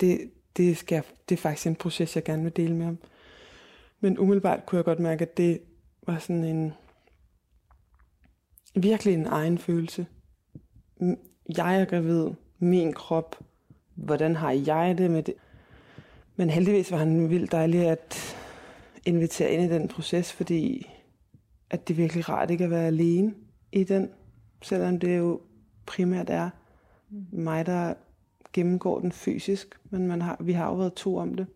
det, 0.00 0.30
det, 0.56 0.76
skal, 0.76 1.02
det 1.28 1.34
er 1.34 1.40
faktisk 1.40 1.66
en 1.66 1.76
proces, 1.76 2.16
jeg 2.16 2.24
gerne 2.24 2.42
vil 2.42 2.56
dele 2.56 2.74
med 2.74 2.84
ham. 2.84 2.98
Men 4.00 4.18
umiddelbart 4.18 4.66
kunne 4.66 4.76
jeg 4.76 4.84
godt 4.84 5.00
mærke, 5.00 5.22
at 5.22 5.36
det 5.36 5.60
var 6.06 6.18
sådan 6.18 6.44
en 6.44 6.72
virkelig 8.74 9.14
en 9.14 9.26
egen 9.26 9.58
følelse. 9.58 10.06
Jeg 11.58 11.80
er 11.80 11.84
gravid, 11.84 12.30
min 12.58 12.92
krop, 12.92 13.36
hvordan 13.94 14.36
har 14.36 14.50
jeg 14.50 14.98
det 14.98 15.10
med 15.10 15.22
det? 15.22 15.34
Men 16.36 16.50
heldigvis 16.50 16.90
var 16.90 16.98
han 16.98 17.30
vildt 17.30 17.52
dejlig 17.52 17.88
at 17.88 18.36
invitere 19.06 19.50
ind 19.50 19.62
i 19.62 19.74
den 19.74 19.88
proces, 19.88 20.32
fordi 20.32 20.90
at 21.70 21.88
det 21.88 21.94
er 21.94 21.96
virkelig 21.96 22.28
rart 22.28 22.50
ikke 22.50 22.64
at 22.64 22.70
være 22.70 22.86
alene 22.86 23.34
i 23.72 23.84
den, 23.84 24.10
selvom 24.62 24.98
det 24.98 25.18
jo 25.18 25.40
primært 25.86 26.30
er 26.30 26.50
mig, 27.32 27.66
der 27.66 27.94
gennemgår 28.52 29.00
den 29.00 29.12
fysisk, 29.12 29.78
men 29.90 30.06
man 30.06 30.22
har, 30.22 30.36
vi 30.40 30.52
har 30.52 30.66
jo 30.66 30.74
været 30.74 30.94
to 30.94 31.16
om 31.16 31.34
det. 31.34 31.46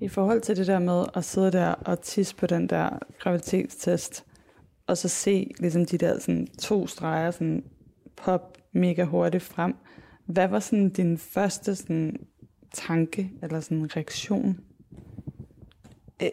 I 0.00 0.08
forhold 0.08 0.40
til 0.40 0.56
det 0.56 0.66
der 0.66 0.78
med 0.78 1.04
at 1.14 1.24
sidde 1.24 1.52
der 1.52 1.68
og 1.68 2.00
tisse 2.00 2.36
på 2.36 2.46
den 2.46 2.66
der 2.66 2.98
graviditetstest, 3.18 4.24
og 4.86 4.98
så 4.98 5.08
se 5.08 5.50
ligesom 5.58 5.86
de 5.86 5.98
der 5.98 6.18
sådan, 6.18 6.46
to 6.46 6.86
streger 6.86 7.30
sådan, 7.30 7.64
pop 8.16 8.58
mega 8.72 9.04
hurtigt 9.04 9.42
frem. 9.42 9.74
Hvad 10.26 10.48
var 10.48 10.58
sådan 10.58 10.90
din 10.90 11.18
første 11.18 11.76
sådan, 11.76 12.26
tanke 12.74 13.30
eller 13.42 13.60
sådan 13.60 13.96
reaktion? 13.96 14.60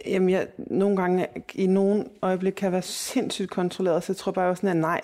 Jamen, 0.06 0.30
jeg, 0.30 0.48
nogle 0.58 0.98
gange, 0.98 1.28
i 1.54 1.68
nogle 1.68 2.06
øjeblik 2.22 2.54
kan 2.54 2.66
jeg 2.66 2.72
være 2.72 2.82
sindssygt 2.82 3.50
kontrolleret, 3.50 4.04
så 4.04 4.12
jeg 4.12 4.18
tror 4.18 4.32
bare, 4.32 4.44
jeg 4.44 4.50
var 4.50 4.56
sådan, 4.56 4.70
at 4.70 4.78
nej, 4.78 5.02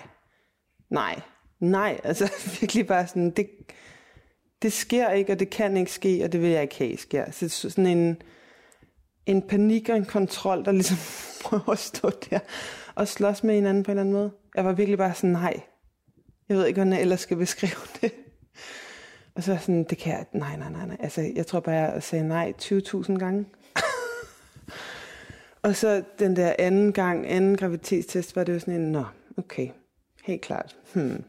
nej, 0.90 1.20
nej. 1.60 2.00
Altså 2.04 2.32
virkelig 2.60 2.86
bare 2.86 3.06
sådan, 3.06 3.30
det, 3.30 3.48
det 4.62 4.72
sker 4.72 5.10
ikke, 5.10 5.32
og 5.32 5.38
det 5.38 5.50
kan 5.50 5.76
ikke 5.76 5.92
ske, 5.92 6.24
og 6.24 6.32
det 6.32 6.42
vil 6.42 6.50
jeg 6.50 6.62
ikke 6.62 6.78
have, 6.78 6.96
sker. 6.96 7.30
Så 7.30 7.48
sådan 7.48 7.86
en, 7.86 8.22
en 9.26 9.42
panik 9.42 9.88
og 9.88 9.96
en 9.96 10.04
kontrol, 10.04 10.64
der 10.64 10.72
ligesom 10.72 10.96
prøver 11.44 11.70
at 11.70 11.78
stå 11.78 12.10
der 12.30 12.38
og 12.94 13.08
slås 13.08 13.44
med 13.44 13.54
hinanden 13.54 13.82
på 13.82 13.90
en 13.90 13.98
eller 13.98 14.02
anden 14.02 14.14
måde. 14.14 14.30
Jeg 14.54 14.64
var 14.64 14.72
virkelig 14.72 14.98
bare 14.98 15.14
sådan, 15.14 15.30
nej. 15.30 15.60
Jeg 16.48 16.56
ved 16.56 16.66
ikke, 16.66 16.78
hvordan 16.78 16.92
jeg 16.92 17.00
ellers 17.00 17.20
skal 17.20 17.36
beskrive 17.36 17.86
det. 18.00 18.12
Og 19.34 19.42
så 19.42 19.58
sådan, 19.60 19.84
det 19.84 19.98
kan 19.98 20.12
jeg, 20.12 20.26
nej, 20.32 20.56
nej, 20.56 20.70
nej, 20.70 20.86
nej. 20.86 20.96
Altså, 21.00 21.32
jeg 21.34 21.46
tror 21.46 21.60
bare, 21.60 21.74
jeg 21.74 22.02
sagde 22.02 22.28
nej 22.28 22.52
20.000 22.62 23.18
gange. 23.18 23.44
og 25.62 25.76
så 25.76 26.02
den 26.18 26.36
der 26.36 26.54
anden 26.58 26.92
gang, 26.92 27.26
anden 27.28 27.56
graviditetstest, 27.56 28.36
var 28.36 28.44
det 28.44 28.54
jo 28.54 28.58
sådan 28.58 28.74
en, 28.74 28.92
nå, 28.92 29.04
okay, 29.36 29.68
helt 30.24 30.40
klart. 30.42 30.76
Hmm. 30.94 31.24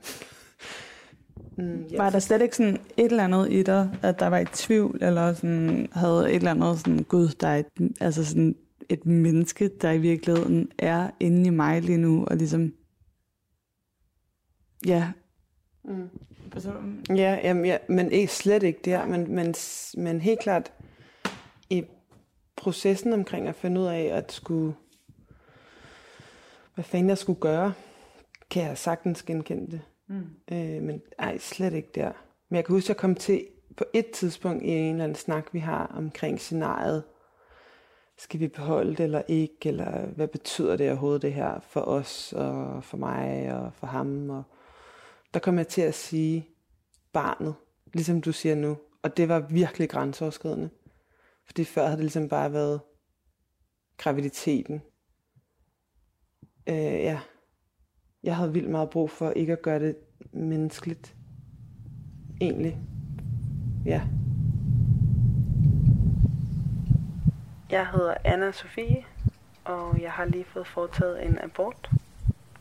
Mm, 1.57 1.81
yes. 1.81 1.97
Var 1.97 2.09
der 2.09 2.19
slet 2.19 2.41
ikke 2.41 2.55
sådan 2.55 2.79
et 2.97 3.11
eller 3.11 3.23
andet 3.23 3.51
i 3.51 3.63
dig, 3.63 3.89
at 4.01 4.19
der 4.19 4.27
var 4.27 4.39
i 4.39 4.45
tvivl, 4.45 4.97
eller 5.01 5.33
sådan, 5.33 5.87
havde 5.91 6.29
et 6.29 6.35
eller 6.35 6.51
andet 6.51 6.79
sådan, 6.79 7.03
gud, 7.03 7.27
der 7.27 7.47
er 7.47 7.57
et, 7.57 7.91
altså 8.01 8.25
sådan 8.25 8.55
et 8.89 9.05
menneske, 9.05 9.69
der 9.81 9.91
i 9.91 9.97
virkeligheden 9.97 10.71
er 10.79 11.09
inde 11.19 11.47
i 11.47 11.49
mig 11.49 11.81
lige 11.81 11.97
nu, 11.97 12.25
og 12.25 12.35
ligesom, 12.35 12.73
ja. 14.85 15.11
Mm. 15.83 16.09
Ja, 17.09 17.39
jamen, 17.43 17.65
ja, 17.65 17.77
men 17.89 18.11
ikke 18.11 18.33
slet 18.33 18.63
ikke 18.63 18.79
der, 18.85 19.05
men, 19.05 19.35
men, 19.35 19.55
men 19.97 20.21
helt 20.21 20.39
klart 20.39 20.73
i 21.69 21.83
processen 22.55 23.13
omkring 23.13 23.47
at 23.47 23.55
finde 23.55 23.81
ud 23.81 23.85
af, 23.85 24.01
at 24.03 24.31
skulle, 24.31 24.75
hvad 26.75 26.83
fanden 26.83 27.09
jeg 27.09 27.17
skulle 27.17 27.39
gøre, 27.39 27.73
kan 28.49 28.63
jeg 28.63 28.77
sagtens 28.77 29.23
genkende 29.23 29.71
det. 29.71 29.81
Mm. 30.07 30.25
Øh, 30.51 30.81
men 30.83 31.01
ej, 31.19 31.37
slet 31.37 31.73
ikke 31.73 31.91
der. 31.95 32.11
Men 32.49 32.55
jeg 32.55 32.65
kan 32.65 32.75
huske, 32.75 32.85
at 32.85 32.89
jeg 32.89 32.97
kom 32.97 33.15
til 33.15 33.47
på 33.77 33.83
et 33.93 34.11
tidspunkt 34.11 34.63
i 34.63 34.69
en 34.69 34.91
eller 34.91 35.03
anden 35.03 35.15
snak, 35.15 35.53
vi 35.53 35.59
har 35.59 35.93
omkring 35.95 36.39
scenariet, 36.39 37.03
skal 38.17 38.39
vi 38.39 38.47
beholde 38.47 38.89
det 38.89 38.99
eller 38.99 39.21
ikke, 39.27 39.69
eller 39.69 40.05
hvad 40.05 40.27
betyder 40.27 40.75
det 40.77 40.89
overhovedet 40.89 41.21
det 41.21 41.33
her 41.33 41.59
for 41.59 41.81
os, 41.81 42.33
og 42.33 42.83
for 42.83 42.97
mig, 42.97 43.53
og 43.53 43.73
for 43.73 43.87
ham, 43.87 44.29
og 44.29 44.43
der 45.33 45.39
kom 45.39 45.57
jeg 45.57 45.67
til 45.67 45.81
at 45.81 45.95
sige 45.95 46.47
barnet, 47.13 47.55
ligesom 47.93 48.21
du 48.21 48.31
siger 48.31 48.55
nu, 48.55 48.77
og 49.03 49.17
det 49.17 49.29
var 49.29 49.39
virkelig 49.39 49.89
grænseoverskridende, 49.89 50.69
fordi 51.45 51.63
før 51.63 51.83
havde 51.83 51.97
det 51.97 52.03
ligesom 52.03 52.29
bare 52.29 52.53
været 52.53 52.81
graviditeten. 53.97 54.81
Øh, 56.67 56.75
ja, 56.75 57.19
jeg 58.23 58.35
havde 58.35 58.53
vildt 58.53 58.69
meget 58.69 58.89
brug 58.89 59.11
for 59.11 59.31
ikke 59.31 59.53
at 59.53 59.61
gøre 59.61 59.79
det 59.79 59.95
menneskeligt, 60.31 61.15
egentlig. 62.41 62.77
Ja. 63.85 64.01
Jeg 67.69 67.91
hedder 67.91 68.15
Anna 68.23 68.51
Sofie, 68.51 69.05
og 69.65 70.01
jeg 70.01 70.11
har 70.11 70.25
lige 70.25 70.45
fået 70.45 70.67
foretaget 70.67 71.25
en 71.25 71.39
abort, 71.39 71.91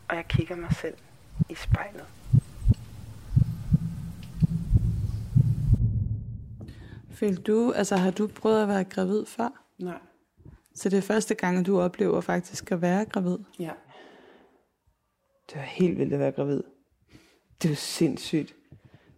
og 0.09 0.17
jeg 0.17 0.25
kigger 0.29 0.57
mig 0.57 0.75
selv 0.75 0.97
i 1.49 1.55
spejlet. 1.55 2.16
Følte 7.17 7.43
du, 7.43 7.73
altså 7.73 7.97
har 7.97 8.11
du 8.11 8.27
prøvet 8.27 8.63
at 8.63 8.69
være 8.69 8.85
gravid 8.85 9.27
før? 9.27 9.65
Nej. 9.79 9.99
Så 10.75 10.89
det 10.89 10.97
er 10.97 11.03
første 11.03 11.35
gang, 11.35 11.59
at 11.59 11.67
du 11.67 11.81
oplever 11.81 12.21
faktisk 12.21 12.73
at 12.73 12.83
være 12.83 13.05
gravid? 13.05 13.39
Ja. 13.59 13.71
Det 15.51 15.57
var 15.57 15.63
helt 15.63 15.99
vildt 15.99 16.13
at 16.13 16.19
være 16.19 16.33
gravid. 16.33 16.63
Det 17.63 17.71
var 17.71 17.77
sindssygt. 17.77 18.55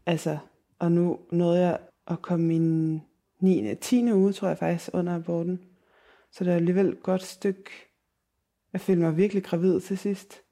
Altså, 0.07 0.39
og 0.79 0.93
nu 0.93 1.19
nåede 1.31 1.61
jeg 1.61 1.79
at 2.07 2.23
komme 2.23 2.47
min 2.47 3.03
9. 3.41 3.75
10. 3.75 4.13
uge, 4.13 4.33
tror 4.33 4.49
jeg 4.49 4.59
faktisk, 4.59 4.91
under 4.93 5.15
aborten. 5.15 5.61
Så 6.33 6.45
det 6.45 6.51
er 6.51 6.57
alligevel 6.57 6.89
et 6.89 7.03
godt 7.03 7.23
stykke. 7.23 7.71
Jeg 8.73 8.81
følte 8.81 9.03
mig 9.03 9.17
virkelig 9.17 9.45
gravid 9.45 9.81
til 9.81 9.99
sidst. 9.99 10.43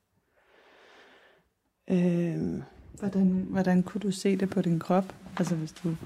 Øhm, 1.90 2.62
Hvordan, 2.98 3.46
hvordan 3.50 3.82
kunne 3.82 4.00
du 4.00 4.10
se 4.10 4.36
det 4.36 4.50
på 4.50 4.62
din 4.62 4.78
krop? 4.78 5.14
Altså 5.38 5.54
hvis 5.56 5.72
du... 5.72 5.96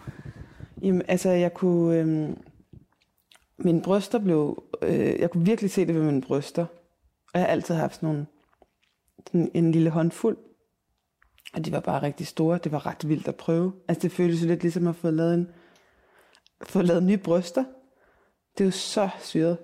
Jamen, 0.83 1.03
altså, 1.09 1.31
jeg 1.31 1.55
kunne... 1.55 1.99
Øh, 1.99 2.37
mine 3.59 3.83
bryster 3.83 4.19
blev... 4.19 4.65
Øh, 4.83 5.21
jeg 5.21 5.31
kunne 5.31 5.45
virkelig 5.45 5.71
se 5.71 5.87
det 5.87 5.95
ved 5.95 6.03
mine 6.03 6.23
bryster. 6.23 6.67
Og 7.33 7.41
jeg 7.41 7.43
har 7.43 7.47
altid 7.47 7.75
haft 7.75 7.95
sådan 7.95 8.09
nogle... 8.09 8.27
Sådan 9.27 9.51
en 9.55 9.73
lille 9.73 9.91
håndfuld. 9.91 10.37
Og 11.55 11.65
de 11.65 11.73
var 11.73 11.81
bare 11.81 12.03
rigtig 12.03 12.27
store. 12.27 12.59
Det 12.65 12.73
var 12.73 12.87
ret 12.87 13.09
vildt 13.09 13.29
at 13.29 13.37
prøve. 13.37 13.73
Altså, 13.89 14.03
det 14.03 14.13
føltes 14.13 14.43
jo 14.43 14.47
lidt 14.47 14.63
ligesom 14.63 14.87
at 14.87 14.97
få 14.97 15.11
lavet 15.11 15.35
en... 15.35 15.49
Få 16.63 16.83
lavet 16.83 17.03
nye 17.03 17.19
bryster. 17.19 17.65
Det 18.59 18.65
er 18.65 18.65
jo 18.65 18.71
så 18.71 19.09
syret. 19.21 19.59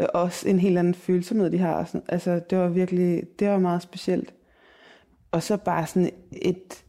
Også 0.14 0.48
en 0.48 0.58
helt 0.58 0.78
anden 0.78 0.94
følsomhed, 0.94 1.50
de 1.50 1.58
har. 1.58 1.84
Sådan. 1.84 2.02
Altså, 2.08 2.40
det 2.50 2.58
var 2.58 2.68
virkelig... 2.68 3.22
Det 3.38 3.48
var 3.48 3.58
meget 3.58 3.82
specielt. 3.82 4.34
Og 5.30 5.42
så 5.42 5.56
bare 5.56 5.86
sådan 5.86 6.10
et 6.32 6.84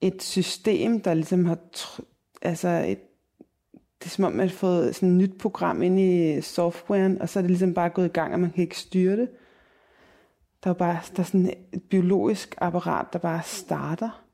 et 0.00 0.22
system, 0.22 1.00
der 1.00 1.14
ligesom 1.14 1.44
har, 1.44 1.58
tr- 1.76 2.38
altså 2.42 2.68
et, 2.68 3.00
det 3.98 4.06
er 4.06 4.08
som 4.08 4.24
om, 4.24 4.32
man 4.32 4.48
har 4.48 4.54
fået 4.54 4.94
sådan 4.94 5.08
et 5.08 5.16
nyt 5.16 5.38
program 5.38 5.82
ind 5.82 6.00
i 6.00 6.40
softwaren, 6.40 7.22
og 7.22 7.28
så 7.28 7.38
er 7.38 7.40
det 7.40 7.50
ligesom 7.50 7.74
bare 7.74 7.90
gået 7.90 8.06
i 8.06 8.12
gang, 8.12 8.34
og 8.34 8.40
man 8.40 8.50
kan 8.50 8.62
ikke 8.62 8.78
styre 8.78 9.16
det. 9.16 9.28
Der 10.64 10.70
er 10.70 10.74
bare 10.74 11.00
der 11.16 11.20
er 11.20 11.26
sådan 11.26 11.54
et 11.72 11.82
biologisk 11.82 12.54
apparat, 12.58 13.06
der 13.12 13.18
bare 13.18 13.42
starter. 13.42 14.26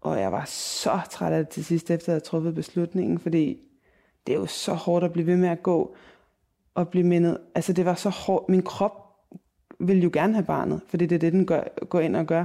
Og 0.00 0.20
jeg 0.20 0.32
var 0.32 0.44
så 0.44 1.00
træt 1.10 1.32
af 1.32 1.44
det 1.44 1.48
til 1.48 1.64
sidst, 1.64 1.90
efter 1.90 2.12
jeg 2.12 2.14
havde 2.14 2.24
truffet 2.24 2.54
beslutningen, 2.54 3.18
fordi 3.18 3.58
det 4.26 4.34
er 4.34 4.38
jo 4.38 4.46
så 4.46 4.74
hårdt 4.74 5.04
at 5.04 5.12
blive 5.12 5.26
ved 5.26 5.36
med 5.36 5.48
at 5.48 5.62
gå 5.62 5.96
og 6.74 6.88
blive 6.88 7.06
mindet. 7.06 7.38
Altså 7.54 7.72
det 7.72 7.84
var 7.84 7.94
så 7.94 8.08
hårdt. 8.08 8.48
Min 8.48 8.62
krop 8.62 9.04
ville 9.80 10.02
jo 10.02 10.10
gerne 10.12 10.34
have 10.34 10.44
barnet, 10.44 10.80
fordi 10.88 11.06
det 11.06 11.14
er 11.14 11.18
det, 11.18 11.32
den 11.32 11.46
gør, 11.46 11.84
går 11.88 12.00
ind 12.00 12.16
og 12.16 12.26
gør. 12.26 12.44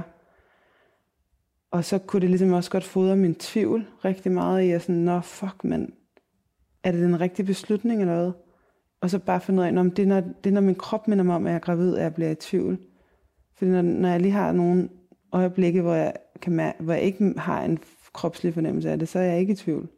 Og 1.70 1.84
så 1.84 1.98
kunne 1.98 2.20
det 2.20 2.30
ligesom 2.30 2.52
også 2.52 2.70
godt 2.70 2.84
fodre 2.84 3.16
min 3.16 3.34
tvivl 3.34 3.86
rigtig 4.04 4.32
meget 4.32 4.62
i, 4.62 4.70
at 4.70 4.82
sådan, 4.82 4.94
nå 4.94 5.20
fuck 5.20 5.64
men 5.64 5.92
er 6.82 6.92
det 6.92 7.00
den 7.00 7.20
rigtige 7.20 7.46
beslutning 7.46 8.00
eller 8.00 8.14
hvad? 8.14 8.32
Og 9.00 9.10
så 9.10 9.18
bare 9.18 9.40
finde 9.40 9.60
ud 9.60 9.66
af, 9.66 9.80
om 9.80 9.90
det, 9.90 10.02
er, 10.02 10.06
når, 10.06 10.20
det 10.20 10.46
er, 10.46 10.54
når 10.54 10.60
min 10.60 10.74
krop 10.74 11.08
minder 11.08 11.24
mig 11.24 11.36
om, 11.36 11.46
at 11.46 11.50
jeg 11.50 11.56
er 11.56 11.60
gravid, 11.60 11.96
at 11.96 12.02
jeg 12.02 12.14
bliver 12.14 12.30
i 12.30 12.34
tvivl. 12.34 12.78
Fordi 13.54 13.70
når, 13.70 13.82
når 13.82 14.08
jeg 14.08 14.20
lige 14.20 14.32
har 14.32 14.52
nogle 14.52 14.88
øjeblikke, 15.32 15.82
hvor 15.82 15.94
jeg, 15.94 16.12
kan 16.42 16.60
mær- 16.60 16.82
hvor 16.82 16.92
jeg 16.92 17.02
ikke 17.02 17.34
har 17.36 17.62
en 17.62 17.78
kropslig 18.12 18.54
fornemmelse 18.54 18.90
af 18.90 18.98
det, 18.98 19.08
så 19.08 19.18
er 19.18 19.22
jeg 19.22 19.40
ikke 19.40 19.52
i 19.52 19.56
tvivl. 19.56 19.88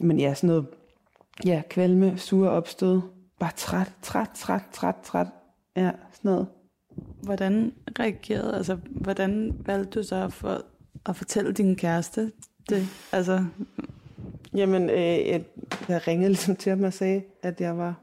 Men 0.00 0.20
ja, 0.20 0.34
sådan 0.34 0.48
noget, 0.48 0.66
ja, 1.46 1.62
kvalme, 1.70 2.18
sure 2.18 2.50
opstød, 2.50 3.00
bare 3.40 3.52
træt, 3.56 3.92
træt, 4.02 4.30
træt, 4.34 4.62
træt, 4.72 4.96
træt, 5.02 5.26
ja, 5.76 5.90
sådan 6.12 6.30
noget. 6.30 6.46
Hvordan 7.22 7.72
reagerede, 7.98 8.56
altså 8.56 8.78
hvordan 8.90 9.62
valgte 9.66 9.98
du 9.98 10.02
så 10.04 10.28
for 10.28 10.64
at 11.06 11.16
fortælle 11.16 11.52
din 11.52 11.76
kæreste 11.76 12.32
det? 12.68 12.86
Altså, 13.12 13.44
Jamen, 14.54 14.90
øh, 14.90 15.28
jeg, 15.28 15.44
jeg 15.88 16.08
ringede 16.08 16.28
ligesom 16.28 16.56
til 16.56 16.70
ham 16.70 16.82
og 16.82 16.92
sagde, 16.92 17.22
at 17.42 17.60
jeg 17.60 17.78
var 17.78 18.00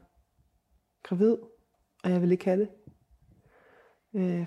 gravid, 1.02 1.36
og 2.04 2.10
jeg 2.10 2.20
ville 2.20 2.32
ikke 2.32 2.44
have 2.44 2.60
det. 2.60 2.68
Øh, 4.14 4.46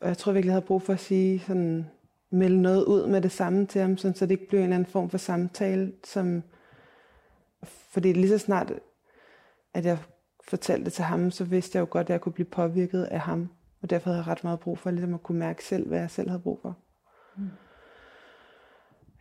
og 0.00 0.08
jeg 0.08 0.18
tror 0.18 0.32
virkelig, 0.32 0.48
jeg 0.48 0.54
havde 0.54 0.66
brug 0.66 0.82
for 0.82 0.92
at 0.92 1.00
sige 1.00 1.38
sådan, 1.38 1.86
melde 2.30 2.62
noget 2.62 2.84
ud 2.84 3.06
med 3.06 3.20
det 3.20 3.32
samme 3.32 3.66
til 3.66 3.80
ham, 3.80 3.96
sådan, 3.96 4.14
så 4.14 4.26
det 4.26 4.30
ikke 4.30 4.48
blev 4.48 4.60
en 4.60 4.64
eller 4.64 4.76
anden 4.76 4.92
form 4.92 5.10
for 5.10 5.18
samtale, 5.18 5.92
som, 6.04 6.42
fordi 7.62 8.12
lige 8.12 8.28
så 8.28 8.38
snart, 8.38 8.72
at 9.74 9.84
jeg 9.84 9.98
fortalte 10.48 10.84
det 10.84 10.92
til 10.92 11.04
ham, 11.04 11.30
så 11.30 11.44
vidste 11.44 11.76
jeg 11.76 11.80
jo 11.80 11.86
godt, 11.90 12.06
at 12.06 12.10
jeg 12.10 12.20
kunne 12.20 12.32
blive 12.32 12.46
påvirket 12.46 13.04
af 13.04 13.20
ham. 13.20 13.48
Og 13.82 13.90
derfor 13.90 14.10
havde 14.10 14.18
jeg 14.18 14.26
ret 14.26 14.44
meget 14.44 14.60
brug 14.60 14.78
for 14.78 14.90
ligesom 14.90 15.14
at 15.14 15.22
kunne 15.22 15.38
mærke 15.38 15.64
selv, 15.64 15.88
hvad 15.88 15.98
jeg 15.98 16.10
selv 16.10 16.28
havde 16.28 16.42
brug 16.42 16.58
for. 16.62 16.78
Mm. 17.36 17.50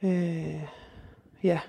Øh, 0.03 0.63
ja. 1.43 1.59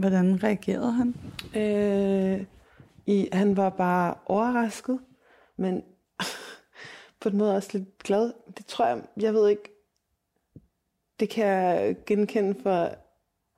hvordan 0.00 0.42
reagerede 0.42 0.92
han? 0.92 1.14
Øh, 1.56 2.46
i, 3.06 3.28
han 3.32 3.56
var 3.56 3.70
bare 3.70 4.14
overrasket, 4.26 5.00
men 5.56 5.84
på 7.20 7.28
en 7.28 7.36
måde 7.36 7.56
også 7.56 7.78
lidt 7.78 7.98
glad. 8.02 8.32
Det 8.56 8.66
tror 8.66 8.86
jeg, 8.86 9.02
jeg 9.20 9.34
ved 9.34 9.48
ikke, 9.48 9.70
det 11.20 11.30
kan 11.30 11.46
jeg 11.46 11.96
genkende 12.06 12.62
for 12.62 12.90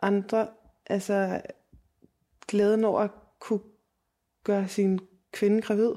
andre. 0.03 0.49
Altså, 0.87 1.43
glæden 2.49 2.85
over 2.85 3.01
at 3.01 3.11
kunne 3.39 3.61
gøre 4.45 4.69
sin 4.69 5.01
kvinde 5.33 5.63
gravid. 5.63 5.93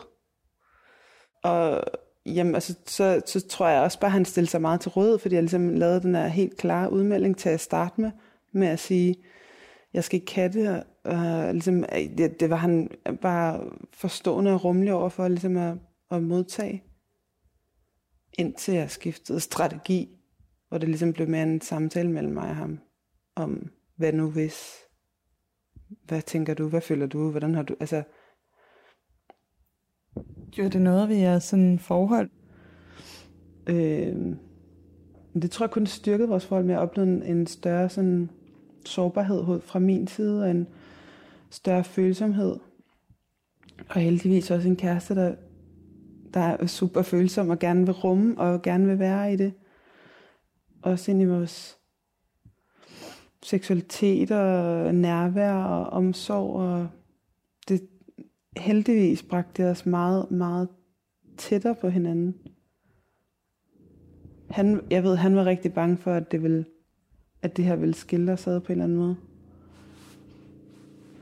Og 1.43 1.83
jamen, 2.35 2.55
altså, 2.55 2.75
så, 2.85 3.21
så 3.25 3.47
tror 3.47 3.67
jeg 3.67 3.81
også 3.81 3.99
bare, 3.99 4.07
at 4.07 4.11
han 4.11 4.25
stillede 4.25 4.51
sig 4.51 4.61
meget 4.61 4.81
til 4.81 4.91
rådighed, 4.91 5.19
fordi 5.19 5.35
jeg 5.35 5.43
ligesom 5.43 5.69
lavede 5.69 6.01
den 6.01 6.15
her 6.15 6.27
helt 6.27 6.57
klare 6.57 6.91
udmelding 6.91 7.37
til 7.37 7.49
at 7.49 7.59
starte 7.59 8.01
med, 8.01 8.11
med 8.51 8.67
at 8.67 8.79
sige, 8.79 9.15
jeg 9.93 10.03
skal 10.03 10.19
ikke 10.19 10.35
have 10.35 10.51
det, 10.51 10.83
og 11.03 11.53
ligesom, 11.53 11.83
øh, 11.83 12.17
det, 12.17 12.39
det 12.39 12.49
var 12.49 12.55
han 12.55 12.89
bare 13.21 13.69
forstående 13.93 14.53
og 14.53 14.65
rummelig 14.65 14.93
over 14.93 15.09
for 15.09 15.27
ligesom 15.27 15.57
at, 15.57 15.77
at 16.11 16.23
modtage, 16.23 16.83
indtil 18.33 18.73
jeg 18.73 18.91
skiftede 18.91 19.39
strategi, 19.39 20.09
hvor 20.69 20.77
det 20.77 20.89
ligesom 20.89 21.13
blev 21.13 21.29
mere 21.29 21.43
en 21.43 21.61
samtale 21.61 22.11
mellem 22.11 22.33
mig 22.33 22.49
og 22.49 22.55
ham, 22.55 22.79
om 23.35 23.71
hvad 23.95 24.13
nu 24.13 24.31
hvis, 24.31 24.75
hvad 26.03 26.21
tænker 26.21 26.53
du, 26.53 26.67
hvad 26.67 26.81
føler 26.81 27.05
du, 27.05 27.31
hvordan 27.31 27.55
har 27.55 27.63
du, 27.63 27.75
altså, 27.79 28.03
Gjorde 30.51 30.69
det 30.69 30.81
noget 30.81 31.09
ved 31.09 31.15
jeres 31.15 31.43
sådan 31.43 31.79
forhold? 31.79 32.29
Øh, 33.67 34.15
det 35.41 35.51
tror 35.51 35.65
jeg 35.65 35.71
kun 35.71 35.85
styrkede 35.85 36.29
vores 36.29 36.45
forhold 36.45 36.65
med 36.65 36.75
at 36.75 36.79
opleve 36.79 37.07
en, 37.07 37.23
en 37.23 37.47
større 37.47 37.89
sådan, 37.89 38.29
sårbarhed 38.85 39.61
fra 39.61 39.79
min 39.79 40.07
side, 40.07 40.43
og 40.43 40.51
en 40.51 40.67
større 41.49 41.83
følsomhed. 41.83 42.55
Og 43.89 44.01
heldigvis 44.01 44.51
også 44.51 44.67
en 44.67 44.75
kæreste, 44.75 45.15
der, 45.15 45.35
der 46.33 46.39
er 46.39 46.65
super 46.65 47.01
følsom 47.01 47.49
og 47.49 47.59
gerne 47.59 47.85
vil 47.85 47.93
rumme 47.93 48.37
og 48.37 48.61
gerne 48.61 48.87
vil 48.87 48.99
være 48.99 49.33
i 49.33 49.35
det. 49.35 49.53
Også 50.81 51.11
ind 51.11 51.21
i 51.21 51.25
vores 51.25 51.77
seksualitet 53.43 54.31
og 54.31 54.95
nærvær 54.95 55.53
og 55.53 55.85
omsorg. 55.85 56.55
Og 56.55 56.87
heldigvis 58.57 59.23
bragte 59.23 59.63
det 59.63 59.71
os 59.71 59.85
meget, 59.85 60.31
meget 60.31 60.67
tættere 61.37 61.75
på 61.75 61.89
hinanden. 61.89 62.35
Han, 64.49 64.81
jeg 64.89 65.03
ved, 65.03 65.15
han 65.15 65.35
var 65.35 65.45
rigtig 65.45 65.73
bange 65.73 65.97
for, 65.97 66.13
at 66.13 66.31
det, 66.31 66.43
ville, 66.43 66.65
at 67.41 67.57
det 67.57 67.65
her 67.65 67.75
ville 67.75 67.95
skille 67.95 68.31
os 68.31 68.47
ad 68.47 68.59
på 68.59 68.65
en 68.65 68.71
eller 68.71 68.83
anden 68.83 68.97
måde. 68.97 69.15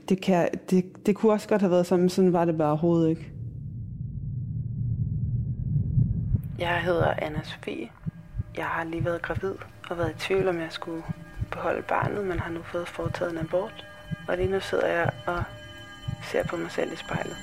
Det, 0.10 0.22
kan, 0.22 0.50
det, 0.70 1.06
det 1.06 1.16
kunne 1.16 1.32
også 1.32 1.50
godt 1.50 1.62
have 1.62 1.72
været 1.72 1.86
sådan, 1.86 2.02
men 2.02 2.10
sådan 2.10 2.34
var 2.34 2.46
det 2.46 2.58
bare 2.58 2.70
overhovedet 2.70 3.10
ikke. 3.10 3.32
Jeg 6.60 6.82
hedder 6.84 7.14
Anna 7.18 7.44
Sofie. 7.44 7.90
Jeg 8.58 8.66
har 8.66 8.84
lige 8.84 9.06
været 9.06 9.22
gravid 9.22 9.54
og 9.90 9.98
været 9.98 10.12
i 10.12 10.20
tvivl, 10.20 10.48
om 10.48 10.58
jeg 10.58 10.72
skulle 10.72 11.04
beholde 11.52 11.82
barnet, 11.82 12.26
men 12.26 12.40
har 12.40 12.52
nu 12.52 12.62
fået 12.62 12.88
foretaget 12.88 13.32
en 13.32 13.38
abort. 13.38 13.86
Og 14.28 14.38
lige 14.38 14.52
nu 14.52 14.60
sidder 14.60 14.88
jeg 14.88 15.12
og 15.28 15.44
ser 16.32 16.44
på 16.44 16.58
mig 16.58 16.72
selv 16.72 16.94
i 16.94 16.96
spejlet. 16.96 17.36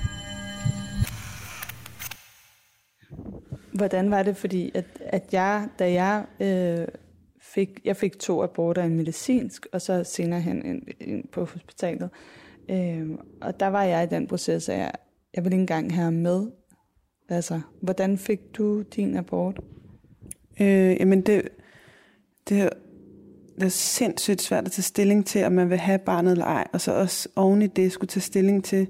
Hvordan 3.73 4.11
var 4.11 4.23
det, 4.23 4.37
fordi 4.37 4.71
at, 4.73 4.85
at 4.99 5.33
jeg, 5.33 5.69
da 5.79 5.91
jeg 5.91 6.25
øh, 6.39 6.87
fik, 7.41 7.79
jeg 7.85 7.97
fik 7.97 8.19
to 8.19 8.43
aborter, 8.43 8.83
en 8.83 8.95
medicinsk, 8.95 9.67
og 9.71 9.81
så 9.81 10.03
senere 10.03 10.41
hen 10.41 10.65
en, 10.65 10.87
en 10.99 11.29
på 11.31 11.45
hospitalet. 11.45 12.09
Øh, 12.69 13.09
og 13.41 13.59
der 13.59 13.67
var 13.67 13.83
jeg 13.83 14.03
i 14.03 14.15
den 14.15 14.27
proces, 14.27 14.69
at 14.69 14.77
jeg, 14.77 14.91
jeg 15.33 15.43
ville 15.43 15.55
ikke 15.55 15.61
engang 15.61 15.95
have 15.95 16.11
med. 16.11 16.47
Altså, 17.29 17.61
hvordan 17.81 18.17
fik 18.17 18.39
du 18.57 18.81
din 18.81 19.17
abort? 19.17 19.59
Øh, 20.61 20.95
jamen 20.99 21.21
det, 21.21 21.49
det, 22.49 22.69
det 23.55 23.63
er 23.63 23.69
sindssygt 23.69 24.41
svært 24.41 24.65
at 24.65 24.71
tage 24.71 24.83
stilling 24.83 25.25
til, 25.25 25.45
om 25.45 25.51
man 25.51 25.69
vil 25.69 25.77
have 25.77 25.99
barnet 25.99 26.31
eller 26.31 26.45
ej. 26.45 26.67
Og 26.73 26.81
så 26.81 26.91
også 26.91 27.29
oven 27.35 27.61
i 27.61 27.67
det 27.67 27.91
skulle 27.91 28.07
tage 28.07 28.21
stilling 28.21 28.63
til, 28.63 28.87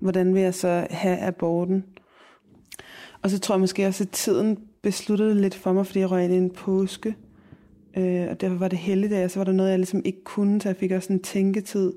hvordan 0.00 0.34
vil 0.34 0.42
jeg 0.42 0.54
så 0.54 0.86
have 0.90 1.18
aborten. 1.18 1.84
Og 3.22 3.30
så 3.30 3.38
tror 3.38 3.54
jeg 3.54 3.60
måske 3.60 3.86
også, 3.86 4.04
at 4.04 4.10
tiden 4.10 4.58
besluttede 4.82 5.40
lidt 5.40 5.54
for 5.54 5.72
mig, 5.72 5.86
fordi 5.86 5.98
jeg 5.98 6.10
røg 6.10 6.24
ind 6.24 6.32
i 6.32 6.36
en 6.36 6.50
påske. 6.50 7.16
Øh, 7.96 8.26
og 8.30 8.40
derfor 8.40 8.56
var 8.56 8.68
det 8.68 8.78
helligdag, 8.78 9.24
og 9.24 9.30
så 9.30 9.40
var 9.40 9.44
der 9.44 9.52
noget, 9.52 9.70
jeg 9.70 9.78
ligesom 9.78 10.02
ikke 10.04 10.24
kunne, 10.24 10.60
så 10.60 10.68
jeg 10.68 10.76
fik 10.76 10.90
også 10.90 11.12
en 11.12 11.22
tænketid. 11.22 11.92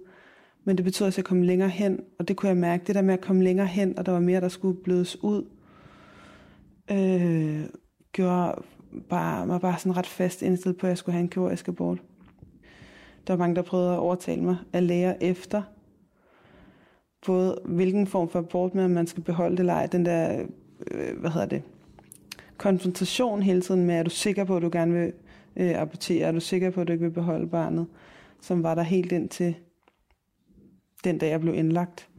Men 0.65 0.77
det 0.77 0.85
betød 0.85 1.07
også, 1.07 1.15
at 1.15 1.17
jeg 1.17 1.25
kom 1.25 1.41
længere 1.41 1.69
hen, 1.69 1.99
og 2.19 2.27
det 2.27 2.35
kunne 2.35 2.49
jeg 2.49 2.57
mærke, 2.57 2.83
det 2.87 2.95
der 2.95 3.01
med 3.01 3.13
at 3.13 3.21
komme 3.21 3.43
længere 3.43 3.67
hen, 3.67 3.99
og 3.99 4.05
der 4.05 4.11
var 4.11 4.19
mere, 4.19 4.41
der 4.41 4.47
skulle 4.47 4.83
blødes 4.83 5.23
ud, 5.23 5.45
øh, 6.91 7.61
gjorde 8.11 8.55
bare, 9.09 9.47
var 9.47 9.57
bare 9.57 9.79
sådan 9.79 9.97
ret 9.97 10.05
fast 10.05 10.41
indstillet 10.41 10.77
på, 10.77 10.87
at 10.87 10.89
jeg 10.89 10.97
skulle 10.97 11.13
have 11.13 11.23
en 11.23 11.29
kirurgisk 11.29 11.67
abort. 11.67 12.01
Der 13.27 13.33
var 13.33 13.37
mange, 13.37 13.55
der 13.55 13.61
prøvede 13.61 13.93
at 13.93 13.99
overtale 13.99 14.43
mig 14.43 14.57
at 14.73 14.83
lære 14.83 15.23
efter, 15.23 15.61
både 17.25 17.61
hvilken 17.65 18.07
form 18.07 18.29
for 18.29 18.39
abort, 18.39 18.75
med, 18.75 18.85
om 18.85 18.91
man 18.91 19.07
skal 19.07 19.23
beholde 19.23 19.51
det 19.51 19.59
eller 19.59 19.73
ej, 19.73 19.85
den 19.85 20.05
der, 20.05 20.45
øh, 20.91 21.19
hvad 21.19 21.31
hedder 21.31 21.47
det, 21.47 21.61
konfrontation 22.57 23.41
hele 23.41 23.61
tiden 23.61 23.85
med, 23.85 23.95
er 23.95 24.03
du 24.03 24.09
sikker 24.09 24.43
på, 24.43 24.55
at 24.55 24.61
du 24.61 24.69
gerne 24.71 24.93
vil 24.93 25.13
øh, 25.55 25.81
abortere, 25.81 26.27
er 26.27 26.31
du 26.31 26.39
sikker 26.39 26.69
på, 26.69 26.81
at 26.81 26.87
du 26.87 26.93
ikke 26.93 27.05
vil 27.05 27.11
beholde 27.11 27.47
barnet, 27.47 27.87
som 28.41 28.63
var 28.63 28.75
der 28.75 28.81
helt 28.81 29.11
ind 29.11 29.29
til 29.29 29.55
den 31.03 31.17
dag, 31.17 31.29
jeg 31.29 31.41
blev 31.41 31.53
indlagt. 31.53 32.09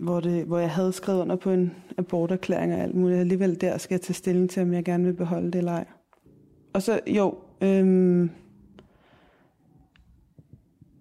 Hvor, 0.00 0.20
det, 0.20 0.44
hvor 0.44 0.58
jeg 0.58 0.70
havde 0.70 0.92
skrevet 0.92 1.20
under 1.20 1.36
på 1.36 1.50
en 1.50 1.72
aborterklæring 1.98 2.74
og 2.74 2.80
alt 2.80 2.94
muligt. 2.94 3.20
Alligevel 3.20 3.60
der 3.60 3.78
skal 3.78 3.94
jeg 3.94 4.00
tage 4.00 4.14
stilling 4.14 4.50
til, 4.50 4.62
om 4.62 4.72
jeg 4.72 4.84
gerne 4.84 5.04
vil 5.04 5.12
beholde 5.12 5.46
det 5.46 5.54
eller 5.54 5.72
ej. 5.72 5.86
Og 6.72 6.82
så, 6.82 7.00
jo, 7.06 7.34
øhm, 7.60 8.30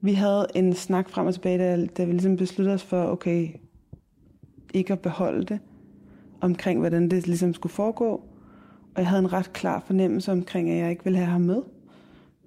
vi 0.02 0.14
havde 0.14 0.48
en 0.56 0.74
snak 0.74 1.10
frem 1.10 1.28
og 1.28 1.34
tilbage, 1.34 1.58
da, 1.58 1.86
da 1.86 2.04
vi 2.04 2.12
ligesom 2.12 2.38
besluttede 2.38 2.76
os 2.76 2.84
for, 2.84 3.04
okay, 3.04 3.50
ikke 4.74 4.94
at 4.94 5.00
beholde 5.00 5.46
det, 5.46 5.60
omkring 6.42 6.80
hvordan 6.80 7.10
det 7.10 7.28
ligesom 7.28 7.54
skulle 7.54 7.74
foregå. 7.74 8.12
Og 8.96 9.02
jeg 9.02 9.08
havde 9.08 9.20
en 9.20 9.34
ret 9.34 9.54
klar 9.54 9.84
fornemmelse 9.86 10.32
omkring, 10.32 10.70
at 10.70 10.78
jeg 10.78 10.90
ikke 10.90 11.04
ville 11.04 11.20
have 11.20 11.32
ham 11.32 11.42
med. 11.42 11.62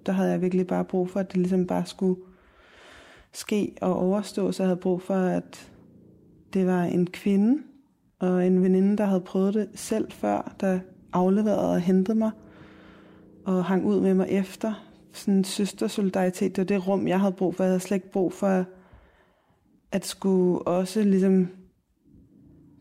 Der 0.05 0.11
havde 0.11 0.31
jeg 0.31 0.41
virkelig 0.41 0.67
bare 0.67 0.85
brug 0.85 1.09
for, 1.09 1.19
at 1.19 1.31
det 1.31 1.37
ligesom 1.37 1.67
bare 1.67 1.85
skulle 1.85 2.19
ske 3.31 3.75
og 3.81 3.95
overstå, 3.95 4.51
så 4.51 4.63
jeg 4.63 4.67
havde 4.67 4.79
brug 4.79 5.01
for, 5.01 5.15
at 5.15 5.71
det 6.53 6.67
var 6.67 6.83
en 6.83 7.07
kvinde 7.07 7.63
og 8.19 8.47
en 8.47 8.63
veninde, 8.63 8.97
der 8.97 9.05
havde 9.05 9.21
prøvet 9.21 9.53
det 9.53 9.69
selv 9.75 10.11
før, 10.11 10.55
der 10.59 10.79
afleverede 11.13 11.69
og 11.69 11.81
hentede 11.81 12.17
mig 12.17 12.31
og 13.45 13.65
hang 13.65 13.85
ud 13.85 14.01
med 14.01 14.13
mig 14.13 14.27
efter. 14.29 14.87
Sådan 15.11 15.33
en 15.33 15.43
søstersolidaritet, 15.43 16.55
det 16.55 16.57
var 16.57 16.65
det 16.65 16.87
rum, 16.87 17.07
jeg 17.07 17.19
havde 17.19 17.33
brug 17.33 17.55
for. 17.55 17.63
Jeg 17.63 17.69
havde 17.69 17.79
slet 17.79 17.95
ikke 17.95 18.11
brug 18.11 18.33
for 18.33 18.65
at 19.91 20.05
skulle 20.05 20.61
også 20.61 21.01
ligesom 21.01 21.47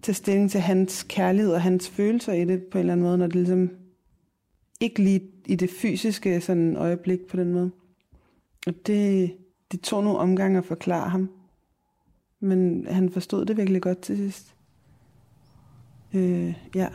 tage 0.02 0.14
stilling 0.14 0.50
til 0.50 0.60
hans 0.60 1.02
kærlighed 1.08 1.52
og 1.52 1.62
hans 1.62 1.88
følelser 1.88 2.32
i 2.32 2.44
det 2.44 2.62
på 2.62 2.78
en 2.78 2.80
eller 2.80 2.92
anden 2.92 3.06
måde, 3.06 3.18
når 3.18 3.26
det 3.26 3.34
ligesom 3.34 3.70
ikke 4.80 5.02
lige 5.02 5.20
i 5.46 5.54
det 5.54 5.70
fysiske 5.70 6.40
sådan 6.40 6.76
øjeblik 6.76 7.26
på 7.26 7.36
den 7.36 7.52
måde. 7.52 7.70
Og 8.66 8.74
det, 8.86 9.32
det 9.72 9.80
tog 9.80 10.04
nogle 10.04 10.18
omgange 10.18 10.58
at 10.58 10.64
forklare 10.64 11.08
ham. 11.08 11.30
Men 12.42 12.86
han 12.90 13.10
forstod 13.10 13.44
det 13.44 13.56
virkelig 13.56 13.82
godt 13.82 14.00
til 14.00 14.16
sidst. 14.16 14.54
Øh, 16.14 16.54
ja. 16.74 16.88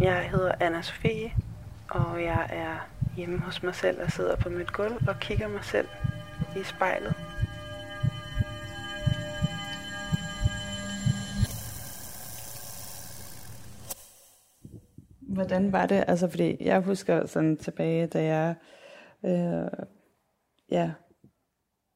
Jeg 0.00 0.30
hedder 0.30 0.52
Anna 0.60 0.82
Sofie, 0.82 1.32
og 1.90 2.22
jeg 2.22 2.48
er 2.52 2.88
hjemme 3.16 3.38
hos 3.38 3.62
mig 3.62 3.74
selv 3.74 4.02
og 4.02 4.12
sidder 4.12 4.36
på 4.36 4.48
mit 4.48 4.72
gulv 4.72 5.08
og 5.08 5.20
kigger 5.20 5.48
mig 5.48 5.64
selv 5.64 5.86
i 6.56 6.62
spejlet. 6.64 7.14
Hvordan 15.20 15.72
var 15.72 15.86
det? 15.86 16.04
Altså, 16.08 16.28
fordi 16.28 16.56
jeg 16.60 16.80
husker 16.80 17.26
sådan 17.26 17.56
tilbage, 17.56 18.06
da 18.06 18.24
jeg, 18.24 18.54
øh, 19.24 19.86
ja, 20.70 20.90